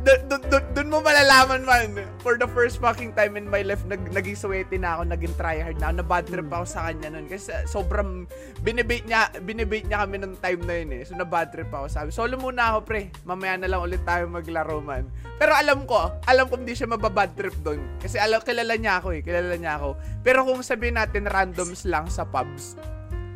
[0.00, 3.84] Doon dun, dun, dun mo malalaman man, for the first fucking time in my life,
[3.84, 7.12] nag, naging sweaty na ako, naging tryhard na ako, na bad trip ako sa kanya
[7.12, 7.28] nun.
[7.28, 8.24] Kasi sobrang
[8.64, 11.02] binibait niya, binibait niya kami nung time na yun eh.
[11.04, 11.28] So na
[11.66, 11.86] bad trip ako.
[11.90, 15.10] Sabi, solo muna ako pre, mamaya na lang ulit tayo maglaro man.
[15.36, 17.82] Pero alam ko, alam ko hindi siya mababad trip doon.
[17.98, 19.98] Kasi alam, kilala niya ako eh, kilala niya ako.
[20.22, 22.78] Pero kung sabihin natin randoms lang sa pubs,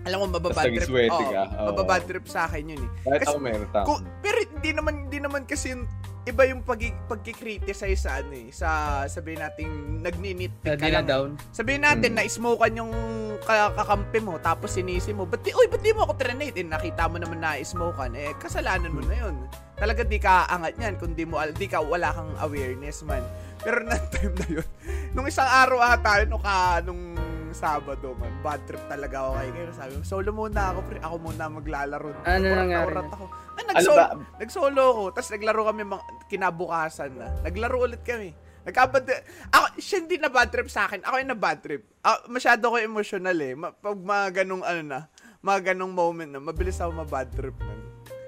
[0.03, 0.89] alam ko mababad trip.
[1.07, 1.43] Oo, ka.
[1.51, 1.67] Oo.
[1.69, 2.91] mababad trip sa akin yun eh.
[3.03, 3.85] Kahit Kasi- ako meron tama.
[3.85, 5.85] Kung, pero hindi naman hindi naman kasi yung
[6.23, 8.69] iba yung pag pagki-criticize sa ano eh, sa
[9.07, 11.07] sabihin nating nagninitpick Sa ka lang.
[11.07, 11.29] down.
[11.51, 12.17] Sabihin natin Mm.
[12.17, 12.93] na smokean yung
[13.41, 15.25] ka- kakampi mo tapos sinisi mo.
[15.25, 16.55] Ba't di, uy, ba't di mo ako trinate?
[16.55, 18.13] Eh, nakita mo naman na smokean.
[18.13, 19.37] Eh, kasalanan mo na yun.
[19.75, 23.25] Talaga di ka angat yan kung di mo, al- di ka, wala kang awareness man.
[23.59, 24.67] Pero na time na yun,
[25.13, 27.17] nung isang araw ata, nung, ka, nung
[27.53, 30.99] Sabado man, bad trip talaga ako kay Kaya sabi ko, solo muna ako, pre.
[31.01, 32.09] Ako muna maglalaro.
[32.23, 33.03] Ano na nangyari na?
[33.09, 33.25] ako.
[33.27, 34.15] Ay, Ano nag-solo, ba?
[34.39, 37.27] Nagsolo ako, tapos naglaro kami mga kinabukasan na.
[37.43, 38.31] Naglaro ulit kami.
[38.61, 39.03] Nagkabad
[39.49, 41.01] ako siya hindi na bad trip sa akin.
[41.01, 41.83] Ako yung na bad trip.
[42.05, 43.57] Ah, masyado ko emotional eh.
[43.57, 45.01] Ma- pag mga ganung ano na,
[45.41, 47.81] mga ganung moment na, mabilis ako ma-bad trip man.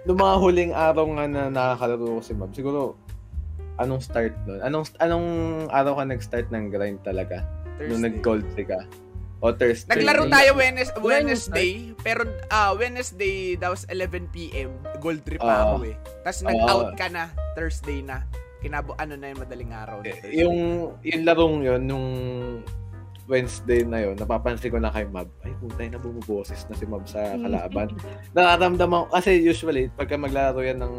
[0.02, 2.96] Noong mga huling araw nga na nakakalaro ko si Mab, siguro,
[3.76, 4.58] anong start nun?
[4.64, 5.28] Anong, anong
[5.68, 7.44] araw ka nag-start ng grind talaga?
[7.78, 8.04] Nung Thursday.
[8.08, 8.80] nag-gold ka?
[9.42, 9.90] O Thursday?
[9.90, 14.70] Naglaro tayo Wednes- Wednesday, pero ah Wednesday, that was 11 p.m.
[14.96, 15.62] Gold trip pa Ah.
[15.68, 15.96] ako eh.
[16.22, 18.22] Tapos nag-out ka na, Thursday na.
[18.62, 19.98] Kinabo, ano na yung madaling araw.
[19.98, 20.38] na Eh, Thursday.
[20.38, 20.56] yung,
[21.02, 22.06] yung larong yun, nung
[23.24, 27.02] Wednesday na yun, napapansin ko na kay Mab, ay putay na bumuboses na si Mab
[27.04, 27.90] sa kalaban.
[28.30, 30.94] Nakaramdaman ko, kasi usually, pagka maglalaro yan ng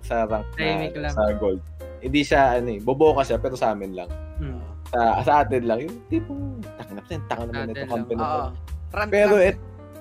[0.00, 0.46] sa rank
[0.94, 1.58] na, sa gold,
[1.98, 4.10] hindi siya, ano eh, boboka siya, pero sa amin lang.
[4.38, 4.59] Hmm.
[4.90, 8.14] Sa, sa atin lang, yung tipong, taka na, taka naman ito, to.
[8.18, 8.46] Oo.
[8.90, 9.54] Rant Pero et,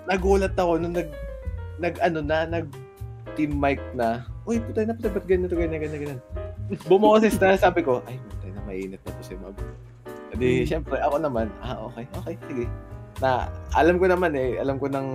[0.09, 1.09] nagulat ako nung nag,
[1.77, 2.65] nag ano na, nag
[3.37, 6.21] team mic na, uy, putay na putay, ba't ganito, ganyan, ganyan, ganyan.
[6.89, 9.53] Bumoses na, sabi ko, ay, putay na, mainit na to si Mab.
[10.33, 12.65] Edi, syempre, ako naman, ah, okay, okay, sige.
[13.21, 13.45] Na,
[13.77, 15.09] alam ko naman eh, alam ko nang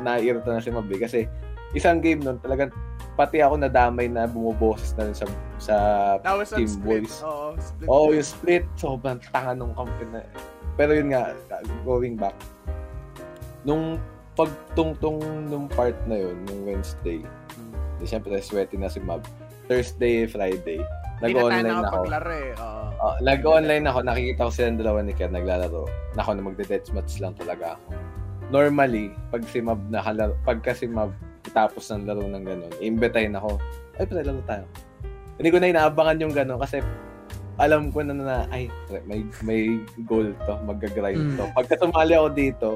[0.00, 1.28] nairita na si Mab eh, kasi
[1.72, 2.72] isang game nun, talagang
[3.14, 5.26] pati ako nadamay na bumuboses na sa,
[5.58, 5.76] sa
[6.54, 6.70] Team.
[6.80, 7.18] Boys.
[7.20, 7.88] Oo, split.
[7.90, 10.22] Oo, oh, yung split, sobrang tanga nung kampi na.
[10.78, 11.34] Pero yun nga,
[11.82, 12.38] going back,
[13.66, 13.98] nung
[14.38, 15.18] pagtungtong
[15.50, 17.26] nung part na yun, nung Wednesday,
[17.58, 17.74] Hmm.
[17.98, 19.26] di syempre sweaty na si Mab.
[19.66, 20.80] Thursday, Friday,
[21.20, 21.96] Hindi na nag-online ako.
[22.30, 22.54] eh.
[22.56, 22.84] Oo.
[23.02, 25.84] Oh, nag-online ako, nakikita ko silang dalawa ni Ken naglalaro.
[26.14, 27.98] Na ako na magde-deathmatch lang talaga ako.
[28.48, 31.12] Normally, pag si Mab nakalaro, pagka si Mab
[31.50, 33.56] tapos ng laro ng ganun, iimbitahin ako,
[33.96, 34.64] ay, pala laro tayo.
[35.38, 36.82] Hindi ko na inaabangan yung ganun kasi
[37.58, 39.62] alam ko na na, ay, pre, may, may
[40.06, 41.44] goal to, mag-grind to.
[41.44, 41.54] Mm.
[41.54, 42.68] Pagka tumali ako dito,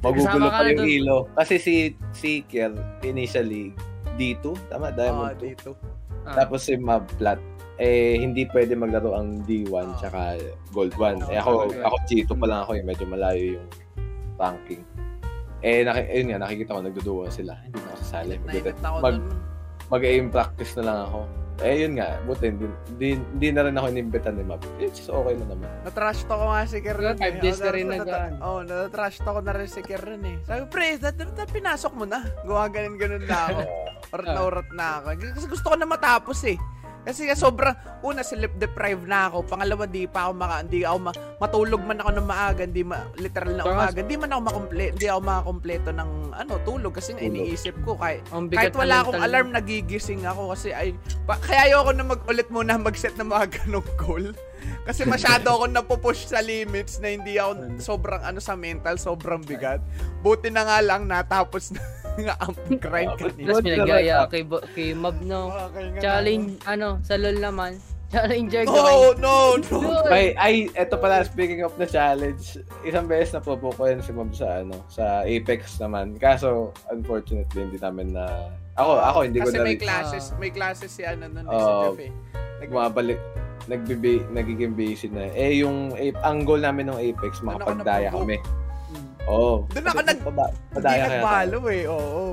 [0.00, 0.90] magugulo pa yung dun.
[0.90, 1.16] ilo.
[1.34, 1.74] Kasi si,
[2.14, 2.70] si Kier,
[3.02, 3.74] initially,
[4.14, 4.94] D2, tama?
[4.94, 5.42] Diamond 2.
[5.42, 5.74] dito.
[6.22, 6.38] Ah.
[6.38, 7.42] Tapos si Mab Plat,
[7.76, 9.98] eh, hindi pwede maglaro ang D1 Ah.
[9.98, 10.20] tsaka
[10.70, 11.18] Gold 1.
[11.26, 11.82] Eh, Ah, ako, okay.
[11.82, 12.82] ako G2 pa lang ako eh.
[12.86, 13.68] Medyo malayo yung
[14.38, 14.82] ranking.
[15.58, 17.58] Eh, naki, ayun nga, nakikita ko, nagduduwa sila.
[17.58, 17.83] Hindi ako
[18.14, 18.34] sasali.
[18.46, 19.38] Nainit na ako Mag, dun.
[19.90, 21.20] mag-aim practice na lang ako.
[21.62, 24.58] Eh, yun nga, buti, hindi, hindi, hindi na rin ako inimbitan ni Mab.
[24.82, 25.70] Eh, just okay lang naman.
[25.86, 27.14] Na-trash talk ko nga si Kern.
[27.14, 30.42] Five days ka rin nag- Oo, oh, na-trash talk ko na rin si Kern eh.
[30.42, 32.26] Sabi, pre, dat, dat, dat, pinasok mo na.
[32.42, 33.60] Gawa ganun-ganun na ako.
[34.14, 35.06] Orat na orat na ako.
[35.18, 36.58] Kasi gusto ko na matapos eh.
[37.04, 39.44] Kasi nga sobrang, una, sleep deprived na ako.
[39.44, 43.04] Pangalawa, di pa ako maka, di ako ma- matulog man ako ng maaga, di ma,
[43.20, 44.00] literal na umaga.
[44.00, 46.96] Di man ako makomple, di ako makakompleto ng, ano, tulog.
[46.96, 50.72] Kasi nga iniisip ko, kahit, bigat kahit wala na akong mental alarm, nagigising ako kasi
[50.72, 50.96] ay,
[51.28, 54.24] pa, kaya ayoko na mag, ulit muna mag-set ng mga ganong goal.
[54.84, 59.80] Kasi masyado ako napupush sa limits na hindi ako sobrang ano sa mental, sobrang bigat.
[60.20, 61.80] Buti na nga lang natapos na
[62.24, 63.48] nga ang grind kanina.
[63.50, 64.42] Tapos pinagaya kay,
[64.76, 65.50] kay Mob, no?
[65.70, 67.72] Okay nga Challenge, ano, sa LOL naman.
[68.14, 69.58] Challenger No, no, no.
[69.58, 73.98] Dude, Ay, ay, eto pala, speaking of the challenge, isang beses na po ko yan
[73.98, 76.14] si Mob sa, ano, sa Apex naman.
[76.14, 78.54] Kaso, unfortunately, hindi namin na...
[78.78, 80.38] Ako, ako, hindi ko Kasi na may rin classes, Ah.
[80.38, 81.82] may classes si ano nun, eh, si Oo.
[81.90, 82.12] Jeff eh.
[82.62, 82.70] Nag-
[83.66, 85.28] nagbibi, nagiging busy na.
[85.30, 88.36] Eh, yung, Ape- ang goal namin ng Apex, makapagdaya kami.
[88.36, 89.06] Mm.
[89.24, 89.64] Oo.
[89.66, 90.22] Doon ako nag-
[90.70, 92.24] padaya kaya nagpalo eh, oo.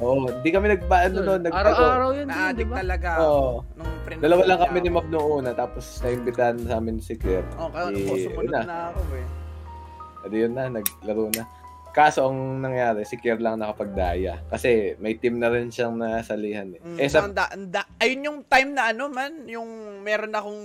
[0.00, 1.68] Oo, hindi kami nagba, ano Lol, doon, nagpalo.
[1.70, 2.76] Araw-araw yun, din, di Na-addict ba?
[2.80, 3.10] talaga.
[3.20, 3.50] Oo.
[3.76, 4.82] Nung friend Dalawa lang kami ako.
[4.82, 7.46] ni Mob noong una, tapos naimbitahan sa amin si Claire.
[7.54, 8.78] Oo, kaya Eh, oh, sumunod yun na.
[8.90, 9.26] ako eh.
[10.20, 11.44] Adi yun na, naglaro na.
[11.90, 14.38] Kaso ang nangyari, si Kier lang nakapagdaya.
[14.46, 16.80] Kasi may team na rin siyang nasalihan eh.
[16.80, 19.66] Mm, eh sa, anda, anda, ayun yung time na ano man, yung
[20.00, 20.62] meron akong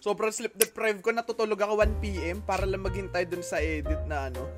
[0.00, 4.48] sobrang sleep deprived ko, natutulog ako 1pm para lang maghintay dun sa edit na ano.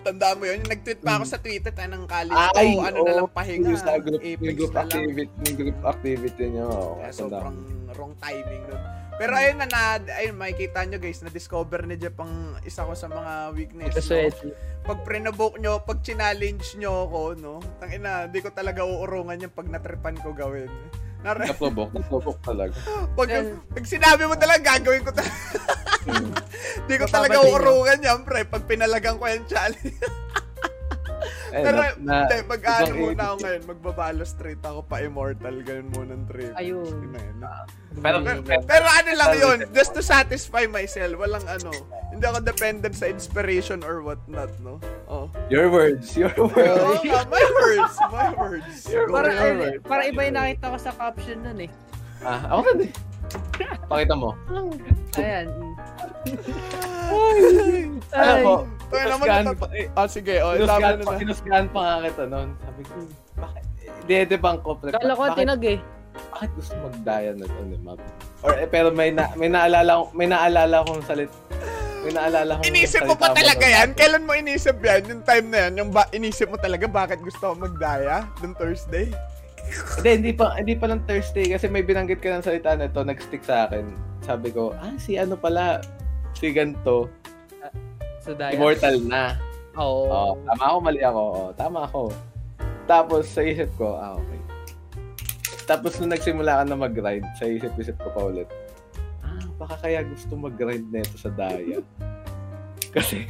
[0.00, 2.56] Tanda mo yun, yung nag-tweet pa ako sa Twitter tayo ng college Mm.
[2.56, 5.80] ay, ko, ano na lang pahinga, yung sa group, Apex yung group activity, yung group
[5.84, 6.66] activity nyo.
[6.66, 7.56] oo, Kaya sobrang
[7.92, 8.82] wrong timing nun.
[9.20, 13.04] Pero ayun na, na ayun, makikita nyo guys, na-discover ni Jeff ang isa ko sa
[13.04, 13.92] mga weakness.
[14.08, 14.32] No?
[14.80, 17.54] Pag pre-naboke nyo, pag challenge nyo ako, no?
[17.76, 20.72] Tangina, di ko talaga uurungan yung pag natripan ko gawin.
[21.20, 22.72] Nar- Naprovoke, naprovoke talaga.
[23.20, 23.60] pag, Yan.
[23.68, 25.36] pag sinabi mo talaga, gagawin ko talaga.
[26.00, 26.32] Mm.
[26.88, 28.48] di ko talaga uurungan yan, pre.
[28.48, 30.00] Pag pinalagang ko yung challenge.
[31.50, 34.96] Eh, Pero, na, na, hindi, mag ano ibang muna ako ngayon, magbabalo straight ako pa
[35.02, 36.52] immortal, ganun muna ng trip.
[36.54, 36.94] Ayun.
[38.00, 41.74] Pero, Pero, pero, pero ano lang yun, just to satisfy myself, walang ano,
[42.10, 44.78] hindi ako dependent sa inspiration or what not, no?
[45.10, 45.26] Oh.
[45.50, 47.02] your words, your Oo words.
[47.02, 48.78] nga, my words, my words.
[48.94, 49.82] Your Para, your ay, words.
[49.82, 51.70] para iba yung nakita ko sa caption nun eh.
[52.22, 52.92] ah, ako rin eh.
[53.86, 54.34] Pakita mo.
[55.18, 55.46] Ayan.
[58.10, 58.42] Alam Ay.
[58.42, 58.54] ko,
[58.90, 61.18] Kaya naman natat- pa, eh, Ah, sige, oh, tama na pa, na.
[61.18, 62.48] kinusgahan pa nga kita noon.
[62.58, 62.94] Sabi ko,
[63.36, 63.64] bakit?
[64.02, 64.74] Dede-debang ko.
[64.74, 65.78] pre, Kala ko bakit, tinag eh.
[66.28, 68.00] bakit gusto magdaya na to ni Mab?
[68.40, 71.30] Or, eh, pero may na, may naalala ko, may naalala kong salit.
[72.00, 73.76] May naalala kong Inisip mo pa talaga doon.
[73.76, 73.88] yan?
[73.92, 75.00] Kailan mo inisip yan?
[75.06, 75.72] Yung time na yan?
[75.76, 78.24] Yung ba, inisip mo talaga bakit gusto ko magdaya?
[78.40, 79.12] Nung Thursday?
[79.94, 83.04] Hindi, hindi pa, hindi pa lang Thursday kasi may binanggit ka ng salita na to,
[83.04, 83.86] nag-stick sa akin.
[84.20, 85.78] Sabi ko, ah, si ano pala,
[86.32, 87.06] si ganto,
[88.20, 88.60] So, dahil.
[88.60, 89.36] immortal na.
[89.80, 90.04] Oo.
[90.08, 91.22] Oh, tama ako, mali ako.
[91.32, 92.02] Oh, tama ako.
[92.84, 94.40] Tapos sa isip ko, ah, okay.
[95.64, 98.48] Tapos nung nagsimula ka na mag-grind, sa isip-isip ko pa ulit,
[99.22, 101.78] ah, baka kaya gusto mag-grind nito sa Daya.
[102.96, 103.22] Kasi,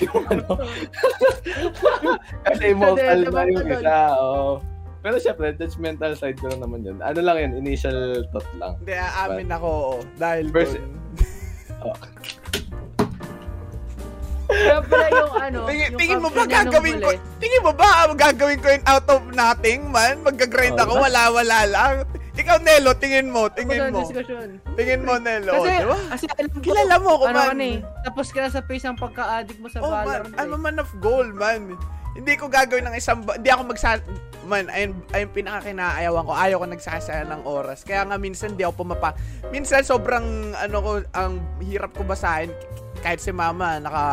[0.00, 0.56] yung ano,
[2.48, 4.64] kasi immortal na yung isa, oo.
[5.04, 6.96] Pero syempre, judgmental side ko lang naman yun.
[7.04, 8.80] Ano lang yun, initial thought lang.
[8.80, 9.96] Hindi, aamin ako, oo.
[10.16, 10.96] Dahil First- dun.
[14.52, 17.08] Kaya pala yung ano, Tingin, yung tingin mo ba gagawin ko?
[17.38, 20.20] Tingin mo ba ah, gagawin ko yun out of nothing, man?
[20.20, 21.94] Magga-grind Oh, ako, wala-wala lang.
[22.32, 24.00] Ikaw, Nelo, tingin mo, tingin ang mo.
[24.02, 24.56] diskusyon.
[24.72, 25.52] Tingin mo, Nelo.
[25.54, 25.96] Kasi, diba?
[26.08, 27.46] kasi alam ko, Kilala mo ako, ano man.
[27.46, 27.78] ka na eh.
[28.02, 30.32] Tapos ka na sa face ng pagka-addict mo sa Oh, man, Valorant.
[30.34, 30.62] I'm a eh.
[30.62, 31.76] man of gold, man.
[32.12, 34.00] Hindi ko gagawin ng isang, ba- hindi ako magsa,
[34.42, 36.32] man, ayun, ayun pinakakinaayawan ko.
[36.32, 37.84] Ayaw ko nagsasaya ng oras.
[37.84, 39.12] Kaya nga minsan di ako pumapa.
[39.48, 42.48] Minsan sobrang, ano ko, ang hirap ko basahin.
[43.02, 44.04] Kahit si mama, naka,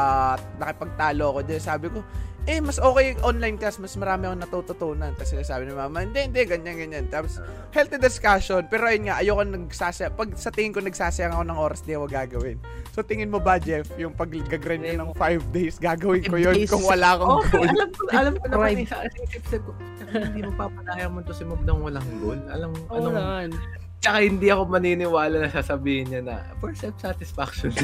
[0.58, 1.62] nakipagtalo ako dyan.
[1.62, 2.02] Sabi ko,
[2.50, 5.14] eh, mas okay online class, mas marami akong natututunan.
[5.14, 7.06] Tapos sabi ni mama, hindi, hindi, ganyan, ganyan.
[7.06, 7.38] Tapos,
[7.70, 8.66] healthy discussion.
[8.66, 10.10] Pero ayun nga, ayoko nagsasaya.
[10.10, 12.58] Pag sa tingin ko nagsasayang ako ng oras, di ako gagawin.
[12.90, 16.82] So, tingin mo ba, Jeff, yung pag-grind ko ng 5 days, gagawin ko yun kung
[16.82, 17.70] wala akong Oh, goal.
[17.70, 19.72] alam ko, alam ko naman sa isip ko,
[20.10, 22.40] hindi mo papanaya mo to si Mob ng walang goal.
[22.50, 23.54] Alam, Oo anong.
[24.00, 27.72] Tsaka hindi ako maniniwala na sasabihin niya na for self-satisfaction.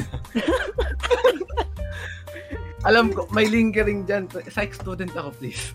[2.87, 4.29] alam ko, may lingering dyan.
[4.47, 5.73] Psych student ako, please.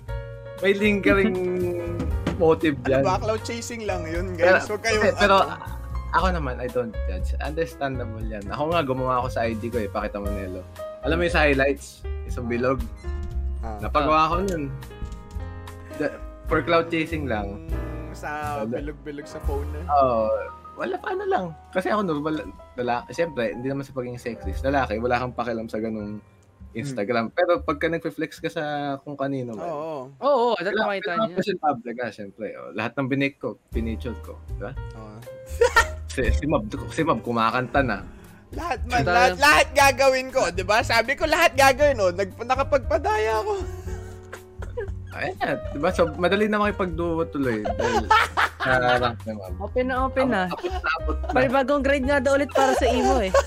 [0.60, 1.34] May lingering
[2.36, 3.02] motive Ano dyan.
[3.02, 4.68] ba, cloud chasing lang yun, guys.
[4.68, 5.56] Huwag kayo, eh, pero ano,
[6.10, 7.34] ako naman, I don't judge.
[7.40, 8.44] Understandable yan.
[8.48, 9.88] Ako nga, gumawa ako sa ID ko eh.
[9.88, 10.62] Pakita mo, Nelo.
[11.02, 12.04] Alam mo yung sa highlights?
[12.24, 12.78] Isang bilog.
[13.60, 14.64] ah, Napagawa ko nun.
[16.46, 17.66] For cloud chasing lang.
[18.14, 19.80] Sa bilog-bilog sa phone na.
[19.90, 20.28] Oo.
[20.80, 21.46] wala pa ano lang.
[21.76, 22.40] Kasi ako normal,
[22.72, 23.12] lalaki.
[23.12, 24.64] Siyempre, hindi naman sa pagiging sexist.
[24.64, 26.24] Lalaki, wala kang pakialam sa ganung
[26.72, 27.34] Instagram.
[27.36, 28.62] Pero pagka nagpe-flex ka sa
[29.04, 29.66] kung kanino man.
[29.66, 30.08] Oo.
[30.22, 31.36] Oo, oo, dapat makita niya.
[31.36, 32.56] presentable ka, siyempre.
[32.56, 34.40] Oh, lahat ng binik ko, pinicture ko.
[34.56, 34.72] Di ba?
[34.96, 35.16] Oo.
[36.10, 38.02] Si, si Mab, si Mab kumakanta na.
[38.50, 40.82] Lahat man, lahat, lahat gagawin ko, 'di ba?
[40.82, 42.10] Sabi ko lahat gagawin, oh.
[42.10, 43.54] Nag, nakapagpadaya ako.
[45.10, 45.90] Ayan, di ba?
[45.90, 47.66] So, madali na makipagduo tuloy.
[47.66, 48.06] Dahil
[49.26, 49.54] ni Mab.
[49.58, 50.42] Open na open na.
[50.46, 51.32] Na.
[51.32, 53.32] Panibagong grade nga daw ulit para sa imo eh.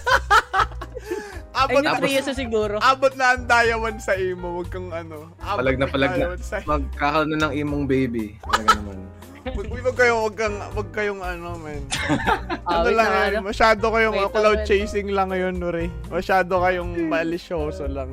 [1.53, 2.81] Abot Ay, na, yung 3 years na siguro.
[2.81, 5.29] abot na ang diamond sa imo, wag kang ano.
[5.37, 6.25] Abot Palag na palag na.
[6.65, 8.41] Magkakaroon na ng imong baby.
[8.41, 8.97] Talaga naman.
[9.45, 11.81] wag, wag kayong, wag kang, wag kayong ano, man.
[12.73, 15.93] Ano lang na, yan, masyado kayong Wait, cloud chasing lang ngayon, Nuri.
[16.09, 18.09] Masyado kayong malisyoso lang.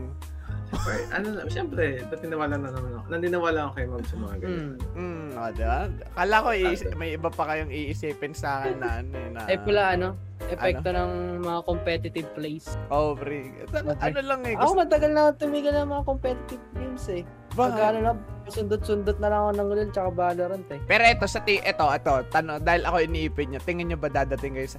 [0.71, 3.07] Siyempre, ano lang, siyempre, natiniwala na naman ako.
[3.11, 4.55] Nandiniwala ako kay Mab sa mga ganyan.
[4.55, 4.77] Hmm.
[4.95, 5.81] Hmm, ah, diba?
[6.15, 9.41] Kala ko iis- may iba pa kayong iisipin sa akin na ano eh, na...
[9.51, 10.09] Eh pula ano,
[10.47, 11.11] epekto ng
[11.43, 12.67] mga competitive plays.
[12.89, 13.51] Oh, pre.
[13.75, 14.55] Ano lang eh.
[14.55, 17.23] Ako Gusto, matagal na ako tumigil ng mga competitive games eh.
[17.59, 17.67] ba?
[17.67, 18.13] Pag ano na,
[18.47, 20.81] sundot-sundot na lang ako ng LoL tsaka Valorant eh.
[20.87, 24.55] Pero ito, sa ti, ito, ito, tanong, dahil ako iniipin nyo, tingin nyo ba dadating
[24.55, 24.79] kayo sa,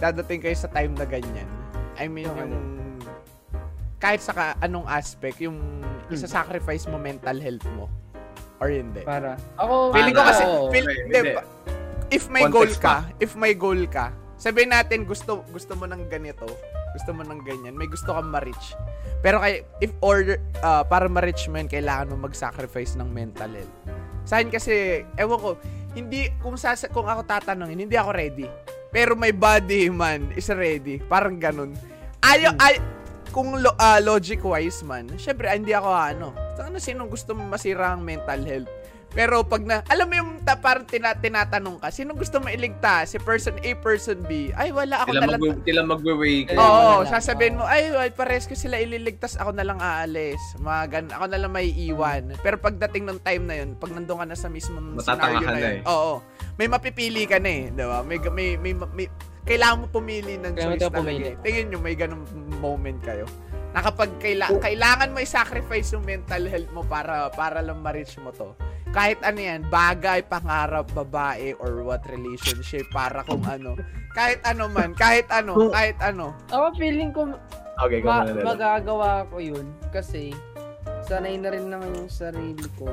[0.00, 1.48] dadating kayo sa time na ganyan?
[2.00, 2.48] I mean, Okay.
[2.48, 2.78] yung,
[3.98, 5.58] kahit sa ka, anong aspect, yung
[6.08, 7.90] isa-sacrifice mo mental health mo,
[8.58, 9.02] or hindi?
[9.02, 9.34] Para.
[9.58, 10.70] Ako, Feeling ko kasi, oo.
[10.70, 11.18] feel, Okay, hindi,
[12.08, 16.06] if may goal Context ka, if may goal ka, sabihin natin gusto gusto mo ng
[16.08, 16.46] ganito,
[16.94, 18.72] gusto mo ng ganyan, may gusto kang ma-reach.
[19.18, 23.74] Pero kay if order ah, para ma-reach mo yun, kailangan mo mag-sacrifice ng mental health.
[24.24, 25.50] Sa akin kasi, ewan ko,
[25.92, 28.46] hindi kung sa kung ako tatanungin, hindi ako ready.
[28.88, 30.96] Pero my body man is ready.
[31.02, 31.76] Parang ganun.
[32.24, 32.62] Ayo Hmm.
[32.62, 32.74] ay
[33.28, 36.28] kung lo, ah, logic wise man, syempre ah, hindi ako ano.
[36.58, 38.70] Ano sino gusto masira ang mental health?
[39.08, 43.08] Pero pag na, alam mo yung ta, parang tina, tinatanong ka, sino gusto mo iligtas?
[43.08, 44.52] Si person A, person B.
[44.52, 45.40] Ay, wala ako Sila, na lang.
[45.40, 47.08] mag, sila magwe-way Eh, Oo, lang.
[47.08, 50.36] sasabihin mo, ay, ay, pares ko sila ililigtas, ako na lang aalis.
[50.60, 52.36] Mga gan- ako na lang may iwan.
[52.38, 55.50] Pero pagdating ng time na yun, pag nandun ka na sa mismong Matatanga scenario na
[55.50, 55.82] na yun, eh.
[55.88, 56.12] oo,
[56.54, 58.04] may mapipili ka na eh, di ba?
[58.04, 59.06] May, may, may, may,
[59.48, 61.00] kailangan mo pumili ng Kailangan choice mo talaga.
[61.00, 61.26] pumili.
[61.26, 61.36] eh.
[61.40, 62.24] Tingin nyo, may ganung
[62.58, 63.24] moment kayo.
[63.70, 68.28] Na kapag kaila- kailangan mo i-sacrifice yung mental health mo para para lang ma-reach mo
[68.30, 68.52] to.
[68.88, 73.76] Kahit ano yan, bagay, pangarap, babae, or what relationship, para kung ano.
[74.12, 76.32] Kahit ano man, kahit ano, kahit ano.
[76.48, 77.28] Ako feeling ko
[77.78, 80.34] Okay, ma- magagawa ko yun kasi
[81.04, 82.90] sanay na rin naman yung sarili ko.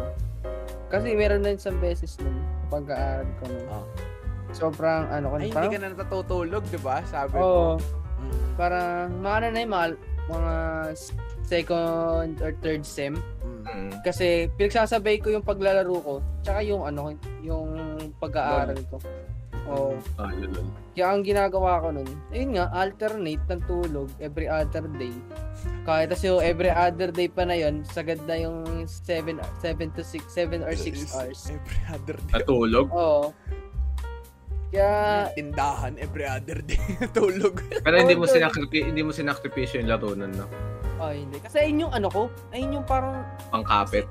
[0.87, 2.37] Kasi meron na isang beses nun
[2.69, 3.65] pag-aaral ko nun.
[3.71, 3.85] Oh.
[4.55, 7.03] Sobrang ano ko Ay, hindi parang, ka na natutulog, di ba?
[7.03, 7.83] Sabi Oo, mo.
[8.15, 8.47] Mm.
[8.55, 9.87] parang mga ano na yung mga,
[10.31, 10.55] mga
[11.43, 13.13] second or third sem.
[13.43, 13.61] Mm.
[13.67, 13.89] Mm.
[14.01, 17.11] Kasi pinagsasabay ko yung paglalaro ko, tsaka yung ano,
[17.43, 17.69] yung
[18.17, 18.97] pag-aaral ko.
[19.65, 19.97] Oo.
[20.21, 20.61] Ah, lolo.
[20.93, 25.11] Kaya ang ginagawa ko nun, ayun nga, alternate ng tulog every other day.
[25.83, 30.05] Kahit tas yung every other day pa na yun, sagad na yung 7 7 to
[30.05, 31.41] 6, 7 or 6 Is- hours.
[31.49, 32.33] Every other day.
[32.37, 32.87] Natulog?
[32.93, 33.33] Oo.
[34.75, 36.79] Kaya, Tindahan every other day.
[37.09, 37.63] Tulog.
[37.77, 40.47] Pero hindi mo Oo, sinakripi hindi mo sinakripisyo yung laro nun, no?
[40.95, 41.39] oh hindi.
[41.39, 44.07] Kasi ayun yung ano ko, ayun yung parang, Pangkapit.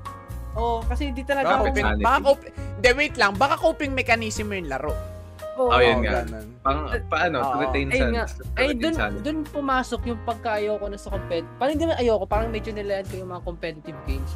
[0.53, 2.03] oh, kasi hindi talaga Baka ako, coping, sanity.
[2.03, 3.31] baka coping, hindi, wait lang.
[3.35, 4.93] Baka coping mechanism yung laro.
[5.55, 6.13] oh, Oh, yun Oo, nga.
[6.21, 6.47] ganun.
[6.61, 7.35] Pang, paano?
[7.39, 7.47] Oo.
[7.47, 8.25] To retain Ayun nga.
[8.55, 9.21] ay dun, sanity.
[9.21, 11.53] dun pumasok yung pagka-ayoko na sa competitive.
[11.55, 14.31] Parang hindi naman ayoko, parang medyo nilayan ko yung mga competitive games.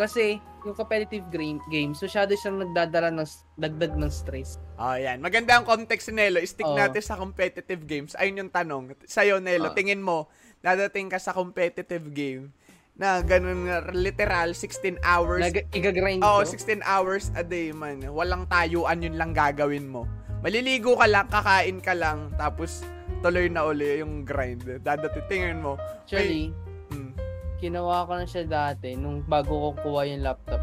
[0.00, 3.28] Kasi, yung competitive game, games, masyado siyang nagdadala ng
[3.60, 4.56] dagdag ng stress.
[4.80, 5.20] Oh, yan.
[5.20, 6.40] Maganda ang context ni Nelo.
[6.40, 6.72] Stick Oo.
[6.72, 8.16] natin sa competitive games.
[8.16, 8.96] Ayun yung tanong.
[9.04, 9.76] Sa'yo, Nelo, Ah.
[9.76, 10.32] tingin mo,
[10.64, 12.48] dadating ka sa competitive game
[12.96, 15.44] na ganun literal, 16 hours.
[15.44, 16.48] Nag igagrind Oo, ko.
[16.48, 18.00] 16 hours a day, man.
[18.08, 20.08] Walang tayuan, yun lang gagawin mo.
[20.40, 22.80] Maliligo ka lang, kakain ka lang, tapos
[23.20, 24.64] tuloy na uli yung grind.
[24.80, 25.76] Dadating, tingin mo.
[26.04, 26.69] Actually, Hmm.
[27.60, 30.60] Ginawa ko na siya dati nung bago ko kuha yung laptop.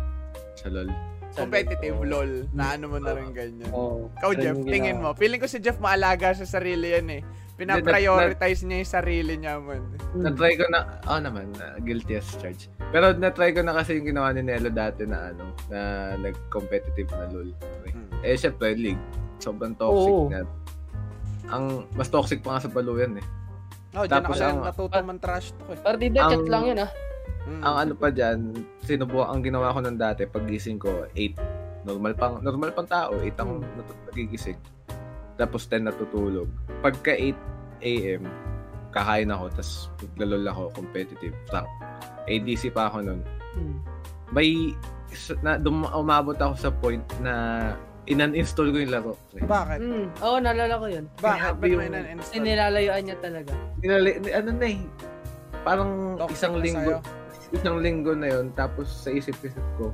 [0.57, 0.89] Sa lol.
[1.31, 2.09] Sa Competitive, loob.
[2.09, 2.31] lol.
[2.51, 3.69] Na ano mo na rin ganyan.
[3.69, 5.13] Ikaw, Ganun Jeff, tingin mo.
[5.13, 7.21] Feeling ko si Jeff maalaga sa sarili yan eh.
[7.57, 9.81] Pinaprioritize niya yung sarili niya, man.
[10.13, 10.29] Hmm.
[10.29, 12.69] Na-try ko na, oh naman, na guilty as charged.
[12.93, 15.79] Pero na-try ko na kasi yung ginawa ni Nelo dati na ano, na
[16.21, 17.49] nag-competitive na lol.
[17.89, 18.09] Hmm.
[18.21, 19.01] Eh, syempre, league.
[19.41, 20.29] Sobrang toxic Oo.
[20.29, 20.45] na.
[21.49, 23.25] Ang, mas toxic pa nga sa balo yan eh.
[23.93, 25.79] Oh, dyan Tapos ako lang ang- natuto man trash talk eh.
[25.79, 26.91] Partida, chat Ang- lang yun ah.
[27.47, 27.61] Mm.
[27.63, 28.37] Ang ano pa dyan,
[28.83, 31.39] sinubukan, ang ginawa ko nun dati, pagising ko, 8.
[31.87, 33.71] Normal pang, normal pang tao, 8 ang Hmm.
[33.79, 34.59] nat- nagigising.
[35.35, 36.51] Tapos 10 natutulog.
[36.83, 37.39] Pagka 8
[37.79, 38.27] a.m.,
[38.89, 39.71] kakain ako, tapos
[40.01, 41.69] maglalol ako, competitive, rank.
[42.27, 43.21] ADC pa ako nun.
[43.55, 43.79] Hmm.
[44.27, 44.75] May,
[45.39, 47.33] na, dum, umabot ako sa point na
[48.07, 49.13] inan-install ko yung laro.
[49.35, 49.79] Bakit?
[49.79, 50.05] Hmm.
[50.19, 51.05] Oo, naalala ko yun.
[51.19, 51.53] Bakit?
[51.53, 52.41] Ba't yung- may Kasi nan-install?
[52.41, 53.51] nilalayuan niya talaga.
[53.77, 54.79] Dinali, ano na eh,
[55.61, 56.99] parang Toxic isang linggo, sa'yo.
[57.53, 59.91] isang linggo na yon tapos sa isip-isip ko,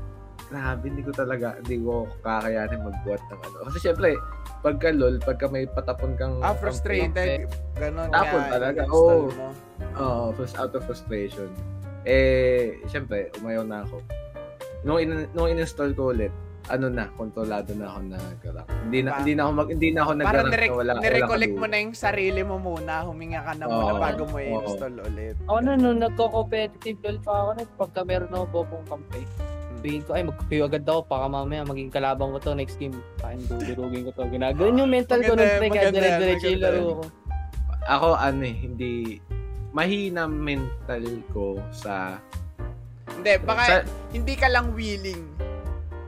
[0.47, 3.57] grabe, hindi ko talaga, hindi ko kakayanin magbuhat ng ano.
[3.67, 4.09] Kasi syempre,
[4.61, 6.37] pagka lol, pagka may patapon kang...
[6.39, 7.49] Ah, frustrated.
[7.73, 9.27] Ganon Tapon kaya talaga, oo.
[9.27, 9.49] mo.
[9.97, 11.49] Oo, first out of frustration.
[12.05, 13.97] Eh, syempre, umayaw na ako.
[14.83, 16.29] Nung, in, nung in-install ko ulit,
[16.71, 18.39] ano na, kontrolado na ako na nag
[18.87, 21.55] Hindi na, hindi na ako mag, hindi na ako nag Parang na nire- wala, nirecollect
[21.59, 24.43] mo na yung sarili mo muna, huminga ka na muna Oo, bago mo oo.
[24.47, 25.35] i-install ulit.
[25.43, 29.19] Ako na, nung nagko-competitive LOL pa ako, na, pagka meron ako bobong kampe,
[29.83, 32.95] sabihin ko, ay, magkukuyo agad ako, baka mamaya maging kalabang ko to next game.
[33.19, 34.31] Kain dudurugin ko to.
[34.31, 37.05] Ginagawin yung mental ko Maganda nun, yan, pre, kaya dire-diretso yung laro ko.
[37.91, 39.19] Ako, ano eh, hindi,
[39.75, 41.03] mahina mental
[41.35, 42.15] ko sa,
[43.11, 43.75] Hindi, baka sa
[44.15, 45.27] hindi ka lang willing.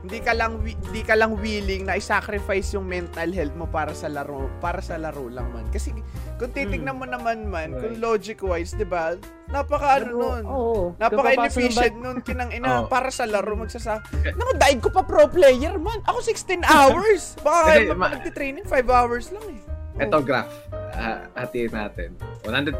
[0.06, 4.06] Hindi ka lang hindi ka lang willing na i-sacrifice yung mental health mo para sa
[4.06, 5.66] laro, para sa laro lang man.
[5.74, 5.90] Kasi
[6.38, 9.18] kung titignan mo naman man, kung logic wise, 'di ba?
[9.50, 10.46] Napaka ano.
[10.46, 10.78] Oo.
[10.94, 12.86] Napaka inefficient nun kinang ina Oo.
[12.86, 13.98] para sa laro magsasa.
[14.22, 15.98] Naku, daig ko pa pro player man.
[16.06, 17.34] Ako 16 hours.
[17.42, 19.60] Baka kaya ma- pa nagtitraining 5 hours lang eh.
[20.06, 22.14] Ito graph, uh, hatiin natin.
[22.46, 22.78] 100%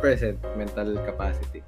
[0.54, 1.64] mental capacity.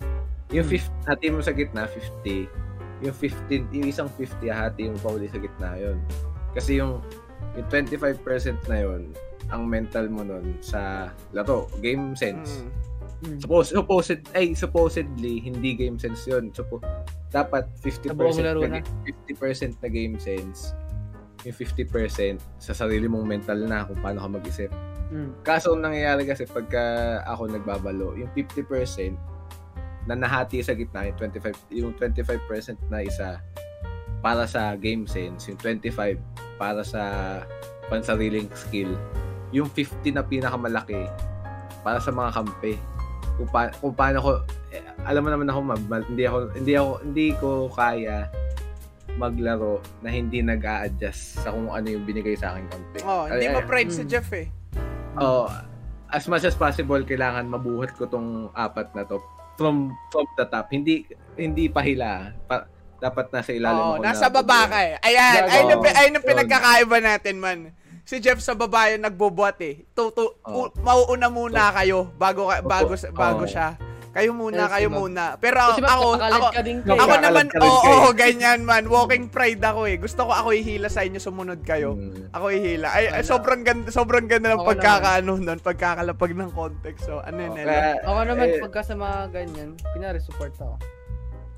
[0.55, 2.68] Yung 50, hati mo sa gitna, 50.
[3.03, 5.99] Yung 15, yung isang 50, hati mo pa uli sa gitna yon
[6.53, 6.99] Kasi yung,
[7.55, 9.15] yung 25% na yon
[9.49, 12.65] ang mental mo nun sa laro, game sense.
[12.65, 12.89] Mm.
[13.19, 13.39] Mm.
[13.43, 16.55] Suppose, supposed, ay, supposedly, hindi game sense yun.
[16.55, 16.79] Suppo,
[17.35, 19.07] dapat 50% Sa buong laro na, na.
[19.27, 20.77] 50% na game sense.
[21.43, 24.71] Yung 50% sa sarili mong mental na kung paano ka mag-isip.
[25.11, 25.43] Mm.
[25.43, 29.38] Kaso ang nangyayari kasi pagka ako nagbabalo, yung 50%
[30.09, 33.45] na nahati sa gitna, yung 25, yung 25% na isa
[34.19, 36.17] para sa game sense, yung 25
[36.57, 37.03] para sa
[37.87, 38.97] pansariling skill,
[39.53, 41.05] yung 50 na pinakamalaki
[41.85, 42.81] para sa mga kampe.
[43.37, 44.31] Kung, pa, kung paano ko
[44.69, 48.17] eh, alam mo naman ako mab, mal- hindi ako hindi ako hindi ko kaya
[49.15, 52.99] maglaro na hindi nag-a-adjust sa kung ano yung binigay sa akin kampe.
[53.03, 54.11] Oh, hindi Ay- mo pride si Mm.
[54.11, 54.47] Jeff eh.
[55.19, 55.47] Oh,
[56.09, 59.19] as much as possible kailangan mabuhat ko tong apat na to
[59.59, 59.77] from
[60.09, 60.71] from the top.
[60.71, 61.03] Hindi
[61.35, 62.33] hindi pahila.
[62.47, 64.95] Pa, dapat nasa ilalim Oo, ako nasa na baba ka eh.
[65.01, 65.51] Ayan, Gago.
[65.51, 67.59] ayun ang, ayun ang pinagkakaiba natin man.
[68.03, 69.85] Si Jeff sa baba yung nagbubuhat eh.
[69.89, 70.67] Tu, tu, Oo.
[70.67, 73.51] u- mauuna muna kayo bago bago sa- bago Oo.
[73.51, 73.77] siya.
[74.09, 75.25] Kayo muna, Yes, kayo muna.
[75.37, 76.99] Pero Kasi ako, ako, ka din kayo.
[76.99, 77.93] ako naman, oo, kayo.
[77.95, 78.85] oo, ganyan man.
[78.87, 79.97] Walking pride ako eh.
[79.97, 81.95] Gusto ko ako ihila sa inyo, sumunod kayo.
[81.95, 82.33] Mm.
[82.33, 82.89] Ako ihila.
[82.91, 87.05] Ay, ay, sobrang ganda, sobrang ganda ng pagkakaano nun, pagkakalapag ng context.
[87.05, 87.69] So, ano yun, Oh, Nelo?
[87.69, 90.77] kaya- Ako naman, eh, pagka sa mga ganyan, pinari support ako.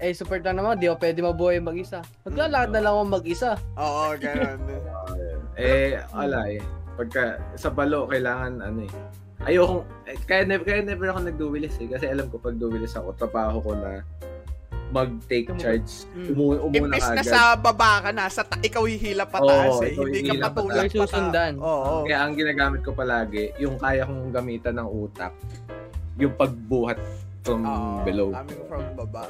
[0.00, 2.00] Eh, support lang naman, di ako pwede mabuhay mag-isa.
[2.24, 3.50] Maglalakad na lang ako mag-isa.
[3.76, 4.58] Oo, ganun.
[5.60, 6.60] eh wala eh.
[6.96, 8.92] Pagka sa balo kailangan ano eh.
[9.40, 13.16] Ayoko eh, kaya never kaya never ako nagduwilis eh kasi alam ko pag duwilis ako
[13.16, 14.04] trabaho ko na
[14.90, 16.02] mag-take charge.
[16.12, 16.34] Mm.
[16.34, 17.30] Umu umuna Imbes na agad.
[17.30, 19.94] sa baba ka na, sa ta- ikaw hihila pataas Oo, eh.
[19.94, 20.98] Hindi ka patulak pataas.
[21.06, 21.52] Susundan.
[21.62, 22.02] Oo.
[22.02, 25.30] Kaya ang ginagamit ko palagi, yung kaya kong gamitan ng utak,
[26.18, 26.98] yung pagbuhat
[27.40, 28.34] from Oo, below.
[28.34, 29.22] Coming from baba.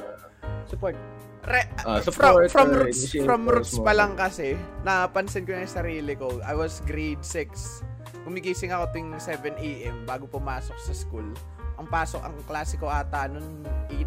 [0.65, 0.97] Support.
[1.41, 3.85] Re- Ah, from, from uh, roots, from roots mo.
[3.85, 6.41] pa lang kasi, napansin ko na yung sarili ko.
[6.41, 7.85] I was grade 6.
[8.21, 9.19] Gumigising ako ting 7
[9.51, 10.03] a.m.
[10.03, 11.25] bago pumasok sa school.
[11.75, 14.05] Ang pasok, ang klase ko ata nun 8.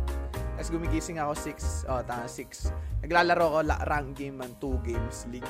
[0.55, 1.91] Tapos gumigising ako 6.
[1.91, 2.71] Oh, tama, 6.
[3.03, 5.43] Naglalaro ko la- rank game man, 2 games, league.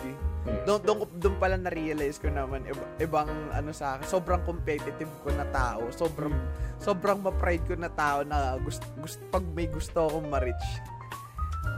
[0.42, 0.64] Hmm.
[0.64, 5.12] Doon, doon, ko- doon pala na-realize ko naman, iba- ibang ano sa akin, sobrang competitive
[5.20, 5.84] ko na tao.
[5.90, 6.32] Sobrang,
[6.78, 10.66] sobrang ma-pride ko na tao na gusto, gusto, pag may gusto akong ma-reach.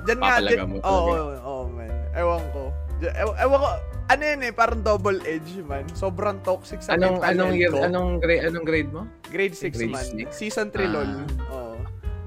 [0.06, 1.18] Diyan nga, Papalaga di- mo Oo, talaga.
[1.42, 1.90] oh, oh, man.
[2.14, 2.62] Ewan ko.
[2.96, 3.68] Diyan- Ewan, ewan ko,
[4.06, 5.84] ano yun eh, parang double edge man.
[5.92, 7.80] Sobrang toxic sa Anong mental anong health year, ko.
[7.82, 9.02] anong grade anong grade mo?
[9.26, 10.06] Grade 6 Grade man.
[10.06, 10.26] six?
[10.32, 10.92] Season 3 Ah.
[10.92, 11.10] lol.
[11.48, 11.76] Oo.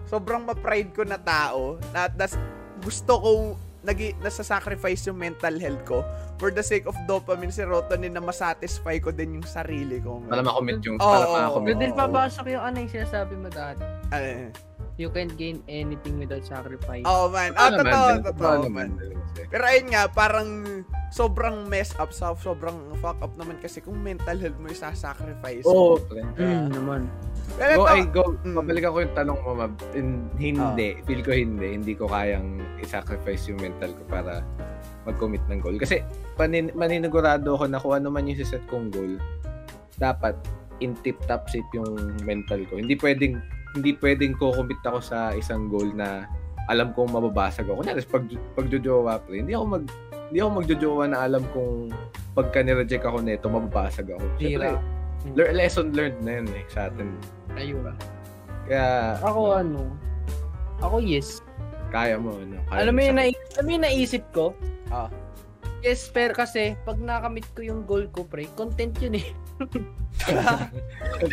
[0.06, 2.36] Sobrang ma-pride ko na tao na das,
[2.80, 3.30] gusto ko
[3.80, 6.04] nagi nasa-sacrifice yung mental health ko
[6.36, 10.20] for the sake of dopamine serotonin na masatisfy ko din yung sarili ko.
[10.20, 10.28] man.
[10.30, 11.68] Para makommit yung Oo, para oo, makakommit.
[11.70, 12.00] Pero din Oo.
[12.02, 13.84] papasok yung ano yung sinasabi mo dati.
[14.12, 14.52] Eh,
[15.00, 17.08] You can't gain anything without sacrifice.
[17.08, 17.56] Oh man.
[17.56, 19.18] Ah, naman totoo, din, totoo naman man.
[19.48, 20.50] Pero ayun nga, parang
[21.10, 25.64] sobrang mess up, sa sobrang fuck up naman kasi kung mental health mo isa-sacrifice.
[25.64, 26.04] Oo, mo.
[26.04, 26.22] pre.
[26.36, 27.02] Mm, naman.
[27.56, 28.24] Pero Go, ito, ay, go.
[28.44, 28.54] Mm.
[28.60, 29.74] Mabalikan ko yung tanong mo, Mab.
[29.96, 31.00] In- hindi.
[31.00, 31.04] Ah.
[31.08, 31.68] Feel ko hindi.
[31.80, 34.44] Hindi ko kayang i-sacrifice yung mental ko para
[35.08, 35.80] mag-commit ng goal.
[35.80, 36.04] Kasi
[36.36, 39.16] panin maninigurado ako na kung ano man yung siset kong goal,
[39.96, 40.36] dapat
[40.80, 42.80] in tip-top shape yung mental ko.
[42.80, 43.40] Hindi pwedeng
[43.78, 46.26] hindi pwedeng ko commit ako sa isang goal na
[46.70, 47.82] alam kong mababasag ako.
[47.82, 49.86] Kunyari, pag, pagjojowa, pre, hindi ako mag
[50.30, 51.90] hindi ako magjojowa na alam kung
[52.38, 54.26] pagka nireject ako nito, mababasag ako.
[54.38, 54.78] Siyempre,
[55.34, 57.10] lear- lesson learned na yun eh sa atin.
[57.58, 57.82] Ayun.
[58.70, 59.90] Kaya, Ako ano?
[60.86, 61.42] Ako yes.
[61.90, 62.62] kaya mo, ano.
[62.70, 64.54] Kaya Alam mo yung, nai- alam mo yung naisip ko?
[64.94, 65.10] Ah.
[65.80, 69.28] Yes, pero kasi, pag nakamit ko yung goal ko, pre, content yun eh.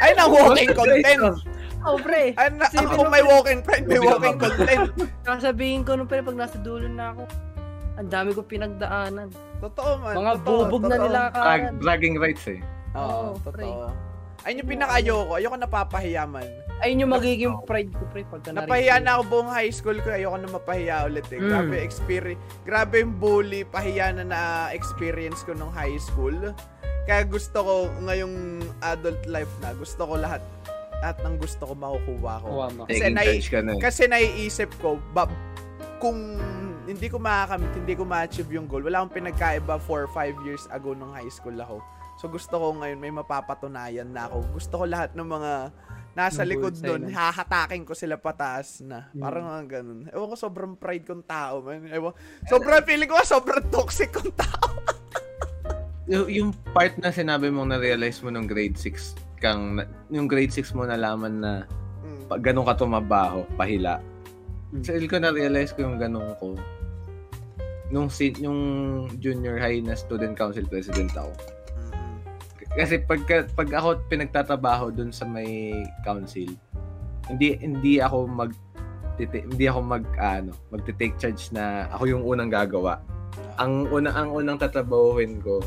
[0.02, 1.34] Ay, na walking content.
[1.82, 2.30] Oh, pre.
[2.38, 4.90] Ay, na, ako ba- may walking pride, may walking content.
[5.26, 7.26] Sasabihin ko nung pre, pag nasa dulo na ako,
[7.96, 9.32] ang dami ko pinagdaanan.
[9.58, 10.14] Totoo man.
[10.14, 11.06] Mga totoo, bubog na totoo.
[11.08, 11.42] nilakaran.
[11.42, 12.60] Brag, bragging rights eh.
[12.94, 13.66] Oo, pre.
[13.66, 13.90] totoo.
[14.46, 15.32] Ayun yung pinaka-ayoko.
[15.42, 16.65] Ayoko napapahiyaman.
[16.84, 20.12] Ayun yung magiging pride ko, pre, pagka Napahiya na ako buong high school ko.
[20.12, 21.40] Ayoko na mapahiya ulit eh.
[21.40, 21.48] Mm.
[21.48, 22.42] Grabe experience.
[22.68, 24.40] Grabe yung bully, pahiya na na
[24.76, 26.36] experience ko nung high school.
[27.08, 27.74] Kaya gusto ko
[28.04, 30.42] ngayong adult life na, gusto ko lahat
[31.00, 32.48] lahat ng gusto ko makukuha ko.
[32.88, 33.80] Kasi nai- ka na eh.
[33.80, 35.28] Kasi naiisip ko, ba,
[36.00, 36.40] kung
[36.86, 40.64] hindi ko makakamit, hindi ko ma-achieve yung goal, wala akong pinagkaiba 4 or 5 years
[40.70, 41.82] ago nung high school ako.
[42.16, 44.56] So gusto ko ngayon may mapapatunayan na ako.
[44.56, 45.52] Gusto ko lahat ng mga
[46.16, 49.12] nasa Ng likod nun, hahatakin ko sila pataas na.
[49.12, 49.20] Mm.
[49.20, 50.00] Parang mga ganun.
[50.08, 51.84] Ewan ko, sobrang pride kong tao, man.
[51.92, 52.16] Ewan.
[52.48, 54.66] Sobrang feeling ko, sobrang toxic kong tao.
[56.12, 60.72] yung, yung part na sinabi mong na-realize mo nung grade 6, kang, yung grade 6
[60.72, 61.52] mo nalaman na
[62.06, 62.42] Mm.
[62.42, 63.98] ganun ka tumabaho, pahila.
[64.74, 64.82] Mm.
[64.82, 66.54] Sa ko na-realize ko yung ganun ko.
[67.90, 68.58] Nung, si, yung
[69.22, 71.30] junior high na student council president ako.
[72.76, 75.72] Kasi pagka, pag ako pinagtatrabaho dun sa may
[76.04, 76.52] council,
[77.26, 78.52] hindi hindi ako mag
[79.16, 83.00] hindi ako mag ano, magte-take charge na ako yung unang gagawa.
[83.56, 85.64] Ang una ang unang tatrabahuhin ko,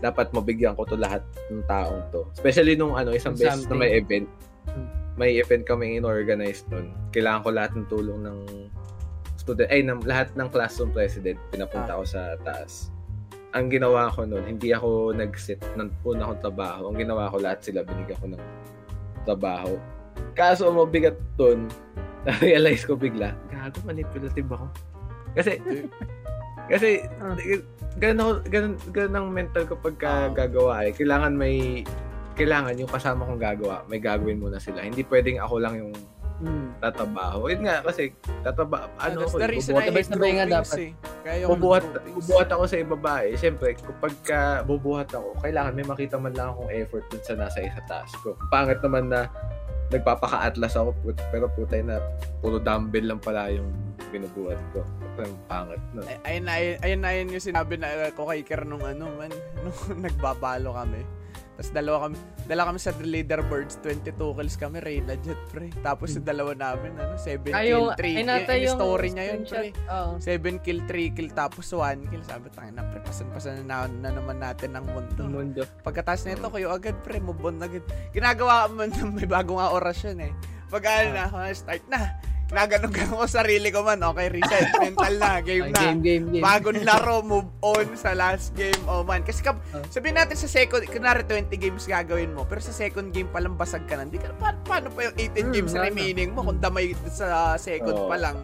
[0.00, 1.20] dapat mabigyan ko to lahat
[1.52, 2.24] ng taong to.
[2.32, 4.24] Especially nung ano, isang beses na may event.
[4.72, 4.88] Hmm.
[5.20, 6.96] May event kami in-organize nun.
[7.12, 8.38] Kailangan ko lahat ng tulong ng
[9.36, 12.94] student, ay, ng, lahat ng classroom president, pinapunta ko sa taas.
[13.56, 16.92] Ang ginawa ko nun, hindi ako nag-sit ng una kong trabaho.
[16.92, 18.44] Ang ginawa ko, lahat sila binigyan ko ng
[19.24, 19.72] trabaho.
[20.36, 21.64] Kaso, mabigat dun,
[22.28, 24.66] na-realize ko bigla, gago, manipulative ako.
[25.32, 25.52] Kasi,
[26.72, 26.88] kasi,
[27.24, 27.32] Ah.
[27.96, 30.32] ganun, ako, ganun, ganun ang mental ko pagka Ah.
[30.34, 30.92] gagawa eh.
[30.92, 31.88] Kailangan may,
[32.36, 34.84] kailangan yung kasama kong gagawa, may gagawin muna sila.
[34.84, 35.92] Hindi pwedeng ako lang yung
[36.38, 36.78] Mm.
[36.78, 37.50] tatabaho.
[37.50, 39.82] Yun nga, kasi, tataba, ano That's ako, eh, bubuhat,
[40.30, 40.78] nga groupings dapat.
[40.78, 40.90] eh.
[41.18, 41.84] Kaya bubuhat,
[42.14, 43.34] bubuhat ako sa ibaba eh.
[43.34, 47.58] Siyempre, kapag ka bubuhat ako, kailangan may makita man lang akong effort dun sa nasa
[47.58, 48.38] isa task ko.
[48.48, 49.26] Pangit naman na
[49.88, 51.98] nagpapaka-atlas ako, put- pero putay na
[52.38, 53.72] puro dumbbell lang pala yung
[54.12, 54.84] binubuhat ko.
[55.16, 56.00] Parang pangit na.
[56.06, 58.84] Ay- ayun na, ayun, ayun na yun yung sinabi na uh, ko kay Kier nung
[58.84, 59.32] ano man,
[59.64, 61.02] nung nagbabalo kami.
[61.58, 65.74] Tapos dalawa kami, dala kami sa leaderboards, 22 kills kami, Reyna Jet, pre.
[65.82, 68.28] Tapos yung dalawa namin, ano, 7 Ay, kill, yung, 3 ay kill.
[68.30, 69.68] nata Yung, yung story niya yun, pre.
[69.90, 70.12] Oo.
[70.22, 72.22] 7 kill, 3 kill, tapos 1 kill.
[72.22, 75.22] Sabi, tayo na, pre, pasan-pasan na, na naman natin ang mundo.
[75.26, 75.66] Mundo.
[75.82, 77.82] Pagkatapos nito, kayo agad, pre, move on agad.
[78.14, 80.32] Ginagawa man may bago nga orasyon eh.
[80.70, 82.22] Pag ano na, ah, start na.
[82.48, 85.76] Naganog ko sarili ko man, okay, reset, mental na, game na.
[85.78, 86.40] game, game, game.
[86.40, 88.76] Bagong laro, move on sa last game.
[88.88, 89.20] Oh man.
[89.20, 89.84] Kasi kap, Oh.
[89.86, 93.52] sabihin natin sa second, kunwari 20 games gagawin mo, pero sa second game pa lang
[93.52, 94.02] basag ka na.
[94.02, 97.92] Hindi ka, pa, paano pa yung 18 Hmm, games remaining mo kung damay sa second
[97.94, 98.08] Oo.
[98.08, 98.36] pa lang?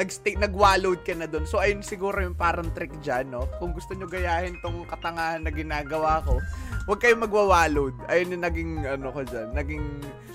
[0.00, 1.44] Nag-stick, nag-wallowed ka na doon.
[1.44, 3.44] So, ayun siguro yung parang trick dyan, no?
[3.60, 6.40] Kung gusto nyo gayahin tong katangahan na ginagawa ko,
[6.88, 7.92] huwag kayong magwa-wallowed.
[8.08, 9.84] Ayun yung naging, ano ko dyan, naging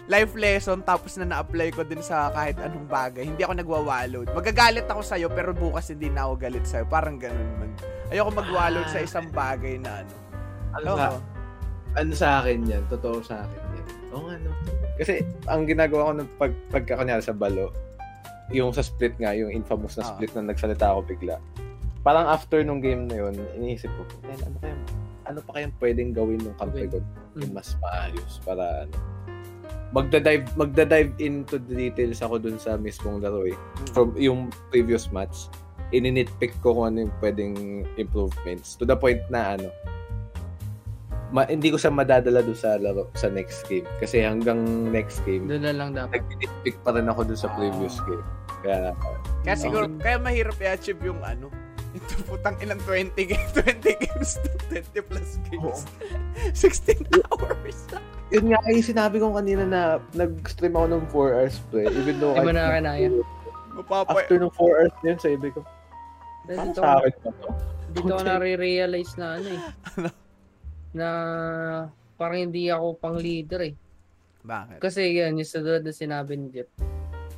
[0.05, 3.25] life lesson tapos na na-apply ko din sa kahit anong bagay.
[3.25, 4.29] Hindi ako nagwa-wallowed.
[4.37, 6.85] Magagalit ako sa'yo pero bukas hindi na ako galit sa'yo.
[6.85, 7.73] Parang ganun man.
[8.13, 10.13] Ayoko mag-wallowed sa isang bagay na ano.
[10.77, 11.09] Ano sa,
[11.97, 12.83] ano sa akin yan?
[12.85, 13.87] Totoo sa akin yan.
[14.13, 14.51] Oo nga, no?
[14.95, 17.73] Kasi, ang ginagawa ko ng pag, pagka kunyari sa balo,
[18.49, 20.09] yung sa split nga, yung infamous na Ah.
[20.13, 21.37] split na nagsalita ako bigla.
[22.01, 24.75] Parang after nung game na yun, iniisip ko, "Man, ano kaya,
[25.25, 27.01] ano pa kayang pwedeng gawin ng kampi ko
[27.33, 27.57] yung Mm.
[27.57, 28.95] mas maayos para ano,
[29.89, 33.57] magda-dive magda-dive into the details ako dun sa mismong laro eh.
[33.89, 35.49] From yung previous match,
[35.89, 37.53] ininitpick ko kung ano yung pwedeng
[37.95, 39.73] improvements to the point na ano,
[41.27, 45.45] ma- hindi ko siya madadala doon sa laro sa next game kasi hanggang next game
[45.45, 46.21] Doon na lang dapat.
[46.21, 48.05] nag-nitpick pa rin ako doon sa previous Ah.
[48.05, 48.25] game.
[48.59, 48.79] Kaya
[49.41, 51.53] Kaya siguro, Um, kaya mahirap i-achieve yung ano,
[51.91, 55.79] ito putang ilang 20 games, 20 games to 20 plus games.
[56.51, 57.79] 16 hours.
[58.27, 62.33] yun nga yung sinabi ko kanina na nag-stream ako ng 4 hours play even though
[62.33, 63.07] Hindi mo I- na kinaya.
[63.75, 65.61] Mapapa, after ng 4 hours na yun sabi ko
[66.43, 67.47] Dahil ano Dito, sa akin ba to?
[67.91, 69.61] dito ko nare-realize na ano eh.
[70.95, 71.09] Na
[72.15, 73.75] parang hindi ako pang leader eh.
[74.41, 74.79] Bakit?
[74.79, 76.69] Kasi yan, yung sa na sinabi ni Jeff,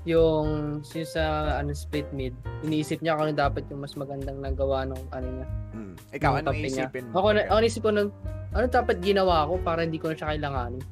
[0.05, 1.24] yung, yung sa
[1.58, 2.32] ano, split mid,
[2.62, 5.47] iniisip niya kung ano dapat yung mas magandang nagawa ng ano niya.
[5.74, 5.93] Hmm.
[6.14, 6.32] Ikaw,
[6.70, 6.88] niya.
[6.88, 7.14] isipin mo?
[7.18, 8.10] Ako, na, ako naisip ko nun,
[8.53, 10.84] ano dapat ginawa ko para hindi ko na siya kailanganin.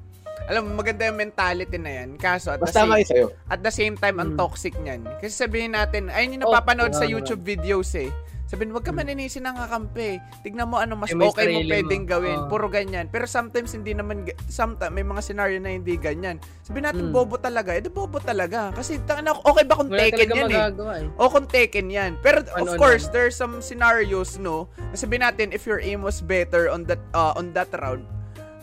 [0.45, 2.09] Alam mo, maganda yung mentality na yan.
[2.22, 3.28] Kaso, at the, Basta same, kayo sa'yo.
[3.49, 4.39] at the same time, ang Hmm.
[4.39, 5.01] toxic niyan.
[5.18, 8.09] Kasi sabihin natin, ayun yung Oh, napapanood sa wala, YouTube videos eh.
[8.56, 10.16] Sabihin, wag ka maninisi ng kakampi.
[10.39, 12.08] Tignan mo ano mas Eh, may okay mo pwedeng mo.
[12.08, 12.38] gawin.
[12.39, 12.47] Oo.
[12.47, 13.12] Puro ganyan.
[13.12, 16.39] Pero sometimes hindi naman, sometimes may mga scenario na hindi ganyan.
[16.64, 17.12] Sabihin natin, Hmm.
[17.12, 17.76] bobo talaga.
[17.76, 18.72] Eh, di bobo talaga.
[18.72, 20.56] Kasi, tangina, okay ba kung Wala taken yan eh?
[20.56, 21.08] magagawa eh.
[21.20, 22.16] O kung taken yan.
[22.24, 23.14] Pero of Ano, ano, course, ano.
[23.14, 24.72] there's some scenarios, no?
[24.95, 28.08] Sabihin natin, if your aim was better on that uh, on that round,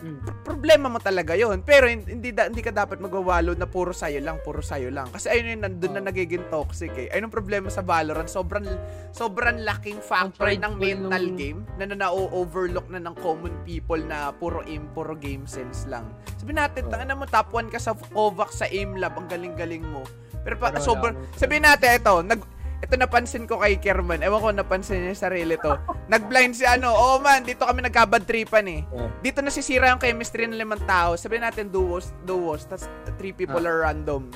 [0.03, 0.19] Mm.
[0.19, 3.95] pr- problema mo talaga yon Pero hin- hindi da- hindi ka dapat magwawalo na puro
[3.95, 5.07] sayo lang, puro sayo lang.
[5.09, 7.07] Kasi ayun yung nandun na nagiging toxic eh.
[7.09, 8.27] Ayun ang problema sa Valorant.
[8.27, 8.67] Sobrang
[9.11, 14.35] sobrang laking factor ng mental nung- game na na na-overlook na ng common people na
[14.35, 16.11] puro aim, puro game sense lang.
[16.35, 16.91] Sabihin natin, Oh.
[16.91, 20.03] tanga mo top 1 ka sa Kovac sa aim lab, ang galing-galing mo.
[20.43, 22.43] Pero pa, Pero sobrang, sabihin natin ito, nag,
[22.83, 24.21] ito napansin ko kay Kerman.
[24.21, 25.71] Ewan ko napansin niya sa sarili to.
[26.11, 28.83] Nag-blind si ano, oh man, dito kami nagkabad tripan eh.
[28.91, 29.07] Oh.
[29.23, 31.15] Dito nasisira yung chemistry ng limang tao.
[31.15, 33.71] Sabihin natin duos, duos, tas three people Ah.
[33.71, 34.27] are random.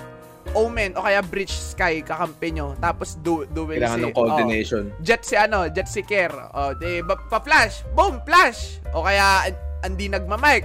[0.55, 2.79] Omen, o kaya Bridge Sky, kakampi nyo.
[2.79, 4.05] Tapos du duel Kailangan si...
[4.07, 4.85] ng coordination.
[4.89, 6.31] oh, jet si ano, jet si Ker.
[6.55, 7.83] O, di, ba, pa-flash.
[7.99, 8.79] Boom, flash.
[8.95, 9.51] O kaya,
[9.83, 10.65] andi nagmamike.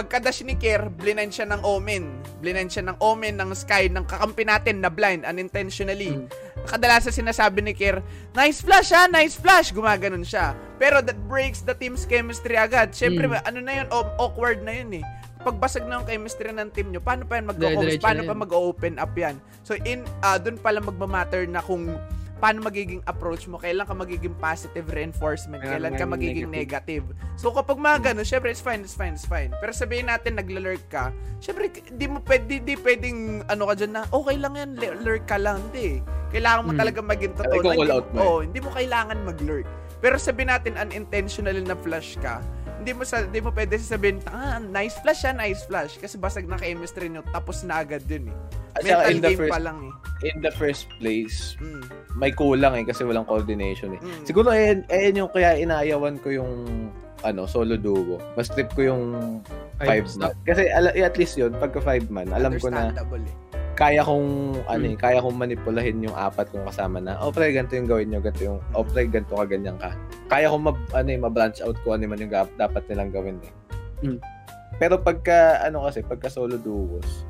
[0.00, 2.08] Pagka-dash ni Ker, blind siya ng Omen.
[2.40, 6.16] Blind siya ng Omen, ng Sky, ng kakampi natin na blind, unintentionally.
[6.16, 6.24] Mm.
[6.64, 8.00] Kadalasan sinasabi ni Ker,
[8.32, 9.76] nice flash ha, nice flash.
[9.76, 10.56] Gumaganon siya.
[10.80, 12.96] Pero that breaks the team's chemistry agad.
[12.96, 13.44] Siyempre, Mm.
[13.44, 15.04] ano na yun, aw- awkward na yun eh.
[15.44, 17.52] Pagbasag na yung chemistry ng team nyo, paano pa yan?
[17.52, 19.36] Dire-diretso Paano pa mag-open up yan?
[19.68, 21.92] So, in, uh, dun pala magmamatter na kung
[22.40, 27.04] paano magiging approach mo, kailan ka magiging positive reinforcement, Kailan kailan ka magiging negative.
[27.36, 29.52] So, kapag mga ganun, syempre, it's fine, it's fine, it's fine.
[29.60, 34.02] Pero sabihin natin, naglalurk ka, syempre, di mo pwede, di, pwedeng, ano ka dyan na,
[34.08, 34.70] okay lang yan,
[35.04, 36.00] lurk ka lang, hindi.
[36.32, 36.80] Kailangan mo Mm.
[36.80, 37.60] talaga maging totoo.
[37.60, 38.20] Hindi- eh.
[38.24, 39.68] Oo, hindi mo kailangan mag-lurk.
[40.00, 42.40] Pero sabihin natin, unintentional na flash ka,
[42.80, 46.00] hindi mo sa hindi mo pwede sabihin, ah, nice flash yan, nice flash.
[46.00, 48.36] Kasi basag na chemistry nyo, tapos na agad dun eh.
[48.80, 49.94] Mental in the game first pa lang eh.
[50.20, 51.84] in the first place, Mm.
[52.16, 54.00] may kulang eh kasi walang coordination eh.
[54.00, 54.24] Mm.
[54.24, 56.52] Siguro ayan, ayan yung kaya inaayawan ko yung
[57.20, 58.16] ano, solo duo.
[58.32, 59.04] Mas trip ko yung
[59.76, 60.32] five man.
[60.48, 62.96] Kasi ala, at least yun, pagka five man, alam ko na eh.
[63.80, 64.92] Kaya kong ano Hmm.
[64.92, 68.20] eh, kaya kong manipulahin yung apat kong kasama na, oh pre, ganito yung gawin nyo,
[68.20, 69.96] ganito yung, oh pre, ganito ka, ganyan ka.
[70.28, 73.52] Kaya kong mab, ano eh, ma-branch out ko ano man yung dapat nilang gawin eh.
[74.04, 74.20] Hmm.
[74.76, 77.24] Pero pagka, ano kasi, pagka solo duos,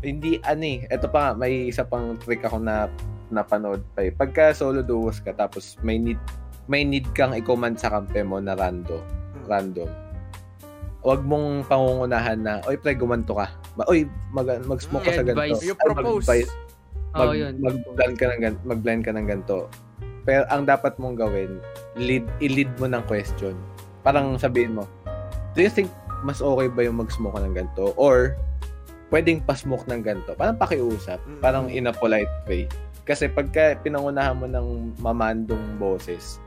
[0.00, 2.88] hindi, ano eh, eto pa nga, may isa pang trick ako na
[3.28, 4.12] napanood pa eh.
[4.12, 6.20] Pagka solo duos ka, tapos may need,
[6.64, 9.04] may need kang i-command sa kampe mo na random,
[9.44, 9.88] random.
[10.98, 13.46] Huwag mong pangungunahan na, oy pre, gumanto ka.
[13.86, 15.62] Oy, mag, mag-smoke ka sa ganito.
[15.62, 16.26] You Ay, propose.
[16.26, 16.50] mag-advise
[17.16, 17.54] Oo, mag, yun.
[17.62, 19.58] mag-plan ka ng mag-plan ka ng ganito.
[20.28, 21.62] Pero ang dapat mong gawin,
[21.96, 23.56] lead, i-lead mo ng question.
[24.04, 24.84] Parang sabihin mo,
[25.56, 25.88] do you think
[26.26, 27.94] mas okay ba yung mag-smoke ka ng ganito?
[27.96, 28.34] Or,
[29.08, 30.34] pwedeng pa-smoke ng ganito?
[30.36, 31.22] Parang pakiusap.
[31.24, 31.40] Mm.
[31.40, 32.68] Parang in a polite way.
[33.08, 36.42] Kasi pagka pinangunahan mo ng mamandong boses,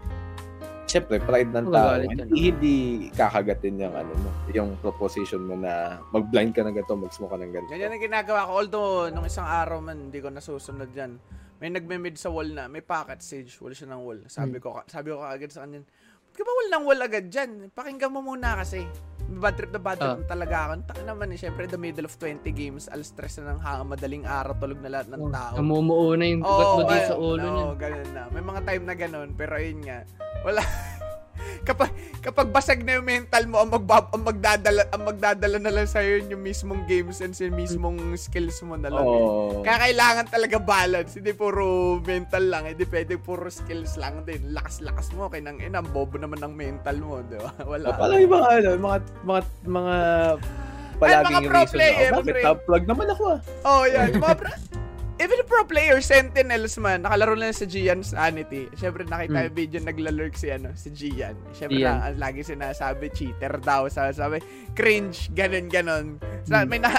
[0.92, 2.76] syempre, pride ng tao, hindi, hindi
[3.16, 7.54] kakagatin yung, ano mo, yung proposition mo na mag-blind ka ng ganito, mag-smoke ka ng
[7.56, 7.72] ganito.
[7.72, 8.52] Ganyan ang ginagawa ko.
[8.60, 11.16] Although, nung isang araw man, hindi ko nasusunod yan.
[11.64, 14.20] May nagme-mid sa wall na, may pocket sage, wala siya ng wall.
[14.28, 14.64] Sabi Hmm.
[14.68, 15.80] ko, sabi ko agad sa kanya,
[16.28, 17.52] ba't ka ba wala ng wall agad dyan?
[17.72, 18.84] Pakinggan mo muna kasi.
[19.32, 20.72] Bad trip na bad trip na talaga ako.
[20.86, 24.28] Taka naman eh, syempre, the middle of 20 games, al stress na ng hanga, madaling
[24.28, 25.56] araw, tulog na lahat ng tao.
[25.56, 27.66] Namumuo na yung ugat mo din ayun, sa ulo oo, niya.
[27.80, 28.24] ganun na.
[28.30, 29.98] May mga time na ganun, pero ayun nga,
[30.44, 30.62] wala.
[31.62, 31.89] kapag
[32.22, 36.02] kapag basag na yung mental mo, ang, magbab, ang magdadala ang magdadala na lang sa
[36.02, 39.02] yung mismong game sense, yung mismong skills mo na lang.
[39.02, 39.10] eh.
[39.10, 39.62] Oo.
[39.62, 44.54] Kaya kailangan talaga balance, hindi puro mental lang, hindi pwede puro skills lang din.
[44.54, 47.52] Lakas-lakas mo, kaya nang ina, ang bobo naman ng mental mo, di ba?
[47.72, 47.89] Wala.
[47.89, 49.96] Oh, Parang yung mga, ano, mga, mga, mga
[51.02, 53.39] palaging mga pro reason player, na, oh, bakit top plug naman ako ah.
[53.66, 54.10] Oh, yan.
[54.18, 54.60] Mga pro-
[55.22, 58.66] Even pro player, Sentinels man, nakalaro na sa Gian Sanity.
[58.74, 59.46] Siyempre, nakita Hmm.
[59.46, 61.38] yung video, naglalurk si, ano, si Gian.
[61.54, 61.94] Siyempre, Gian.
[61.94, 63.86] na, lagi sinasabi, cheater daw.
[63.86, 64.38] Sabi, sabi
[64.74, 66.06] cringe, ganun, ganun.
[66.42, 66.68] Sa, Hmm.
[66.68, 66.98] May na,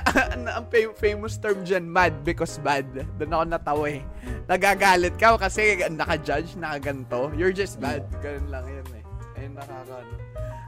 [0.55, 2.87] ang fam- famous term dyan, mad because bad.
[3.19, 4.07] Doon ako natawa eh.
[4.47, 7.35] Nagagalit ka kasi naka-judge, nakaganto.
[7.35, 8.07] You're just bad.
[8.23, 9.03] Ganun lang yun eh.
[9.35, 10.15] Ayun, nakaka, ano.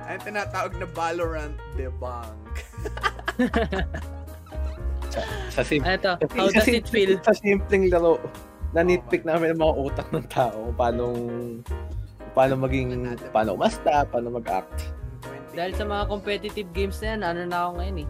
[0.03, 2.51] Ayun, tinatawag na Valorant debunk.
[5.51, 6.12] Sa sim- Ano to?
[6.33, 7.19] How does it feel?
[7.23, 8.19] Sa simpleng laro,
[8.73, 11.15] na nitpick namin ang mga utak ng tao paano
[12.35, 12.91] paano maging
[13.31, 14.91] paano umasta, paano mag-act.
[15.23, 15.55] 20.
[15.55, 18.09] Dahil sa mga competitive games na yan, ano na ako ngayon eh.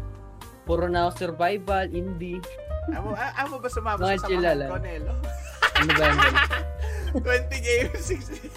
[0.65, 2.41] Puro na ako survival, indie.
[2.91, 4.71] Amo, amo ba sumama Mga sa samahan lang.
[4.71, 5.13] ko, Nelo?
[5.75, 6.17] Ano ba yan?
[7.53, 8.49] 20 games, 60.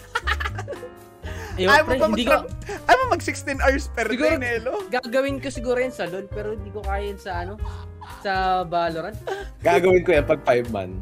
[1.58, 2.50] Ayun, Ayaw pre, ba hindi ko, mag-
[2.86, 4.74] Ayaw mo mag 16 hours per Siguro- day, Nelo?
[4.88, 7.58] gagawin ko siguro yan sa LoL, pero hindi ko kaya sa ano,
[8.22, 9.18] sa Valorant.
[9.60, 10.94] Gagawin ko yan pag five man.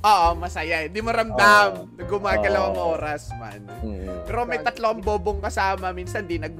[0.00, 0.88] Oo, masaya.
[0.88, 1.92] Hindi mo ramdam.
[1.92, 3.60] na Gumagalaw ang oras, man.
[3.84, 4.24] Mm.
[4.24, 5.92] Pero may tatlo ang bobong kasama.
[5.92, 6.56] Minsan di nag...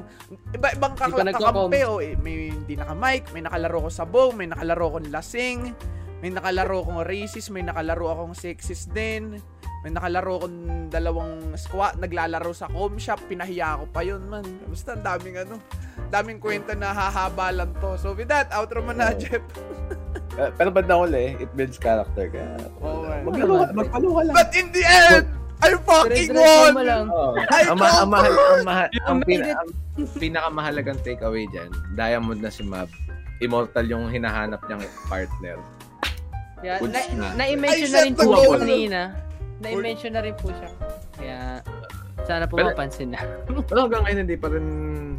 [0.52, 1.80] Iba-ibang Di pa kakla- kakampi.
[1.88, 5.72] O, eh, may hindi naka-mic, may nakalaro ko sa bow, may nakalaro kong lasing,
[6.20, 9.40] may nakalaro kong racist, may nakalaro akong sexist din.
[9.80, 10.56] May nakalaro kong
[10.92, 14.44] dalawang squad, naglalaro sa home shop, pinahiya ko pa yun, man.
[14.68, 15.56] Basta ang daming ano,
[16.12, 17.96] daming kwento na hahaba lang to.
[17.96, 19.16] So with that, outro mo na, Oo.
[19.16, 19.40] Jeff.
[20.36, 21.32] Eh, Pero ba't na huli?
[21.40, 22.44] It builds character ka.
[23.24, 24.34] Maglaro ka, magpalo ka lang.
[24.36, 25.26] But in the end,
[25.60, 26.72] I fucking won!
[27.08, 27.36] Oo.
[27.48, 29.56] Ay, ang, ma- ang mahal, ang mahal, ang, pina,
[30.16, 32.88] pinakamahalagang takeaway dyan, Diamond na si Mab.
[33.40, 35.56] Immortal yung hinahanap niyang partner.
[36.60, 37.26] Yeah, na, na.
[37.40, 38.60] na-mention I na rin po goal.
[38.60, 39.16] kanina.
[39.60, 40.70] Na-mention na rin po siya.
[41.16, 41.38] Kaya,
[42.24, 43.20] sana po Pero- mapansin na.
[43.44, 44.66] Pero hanggang ngayon hindi pa rin,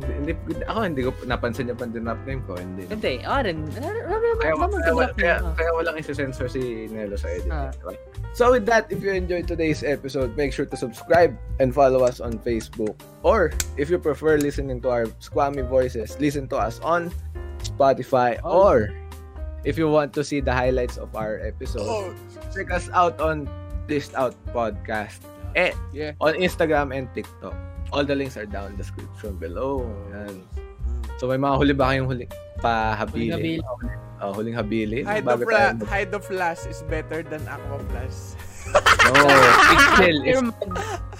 [0.01, 0.33] hindi,
[0.65, 2.85] ako hindi ko napansin yung pandinap name ko, hindi.
[2.89, 3.57] Hindi, ako rin.
[3.69, 3.91] Kaya,
[4.41, 7.49] Kaya, kaya, kaya, kaya walang isa-sensor si Nelo sa edit.
[7.53, 7.69] Ah.
[8.33, 12.17] So with that, if you enjoyed today's episode, make sure to subscribe and follow us
[12.23, 12.95] on Facebook.
[13.21, 17.11] Or if you prefer listening to our squammy voices, listen to us on
[17.61, 18.39] Spotify.
[18.45, 18.65] Oh.
[18.71, 18.77] Or
[19.67, 22.09] if you want to see the highlights of our episode, Oh,
[22.55, 23.45] check us out on
[23.91, 25.19] List Out Podcast.
[25.51, 26.15] Eh, Yeah.
[26.23, 27.51] on Instagram and TikTok.
[27.91, 29.83] All the links are down in the description below.
[30.15, 30.39] Yan.
[31.19, 32.25] So may mga huli ba kayong huli
[32.63, 33.59] pahabili?
[33.59, 35.01] Huling Oh, huling habili.
[35.01, 38.37] Hide the, fla- hide the flash is better than aqua flash.
[38.72, 39.11] No,
[39.72, 40.39] Pitchell is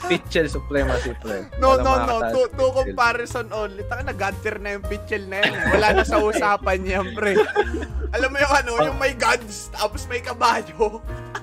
[0.02, 1.46] Pitchell supremacy, pre.
[1.62, 2.16] No, no, no.
[2.24, 2.72] sa to Pitchell.
[2.74, 3.84] comparison only.
[3.86, 5.54] Taka na, godtier na yung pitchel na yan.
[5.76, 7.38] Wala na sa usapan niyan, pre.
[8.12, 11.00] Alam mo yung ano, yung may gods, tapos may kabayo.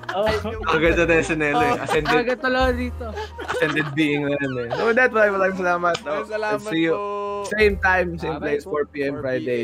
[0.09, 1.85] Ang ganda na si Nelo eh.
[1.85, 3.05] Ascended, Aga talaga dito.
[3.45, 4.69] ascended being na yan eh.
[4.73, 5.95] So with that, maraming maraming salamat.
[6.05, 7.45] Oh, salamat see you po.
[7.53, 8.81] same time, same place, po.
[8.81, 9.13] 4 p.m.
[9.21, 9.63] 4 Friday.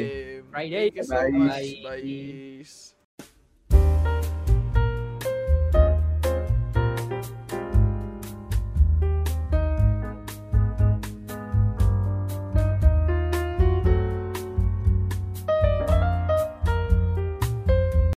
[0.53, 0.85] Friday.
[1.01, 1.81] So Bye.
[1.81, 2.84] Bye.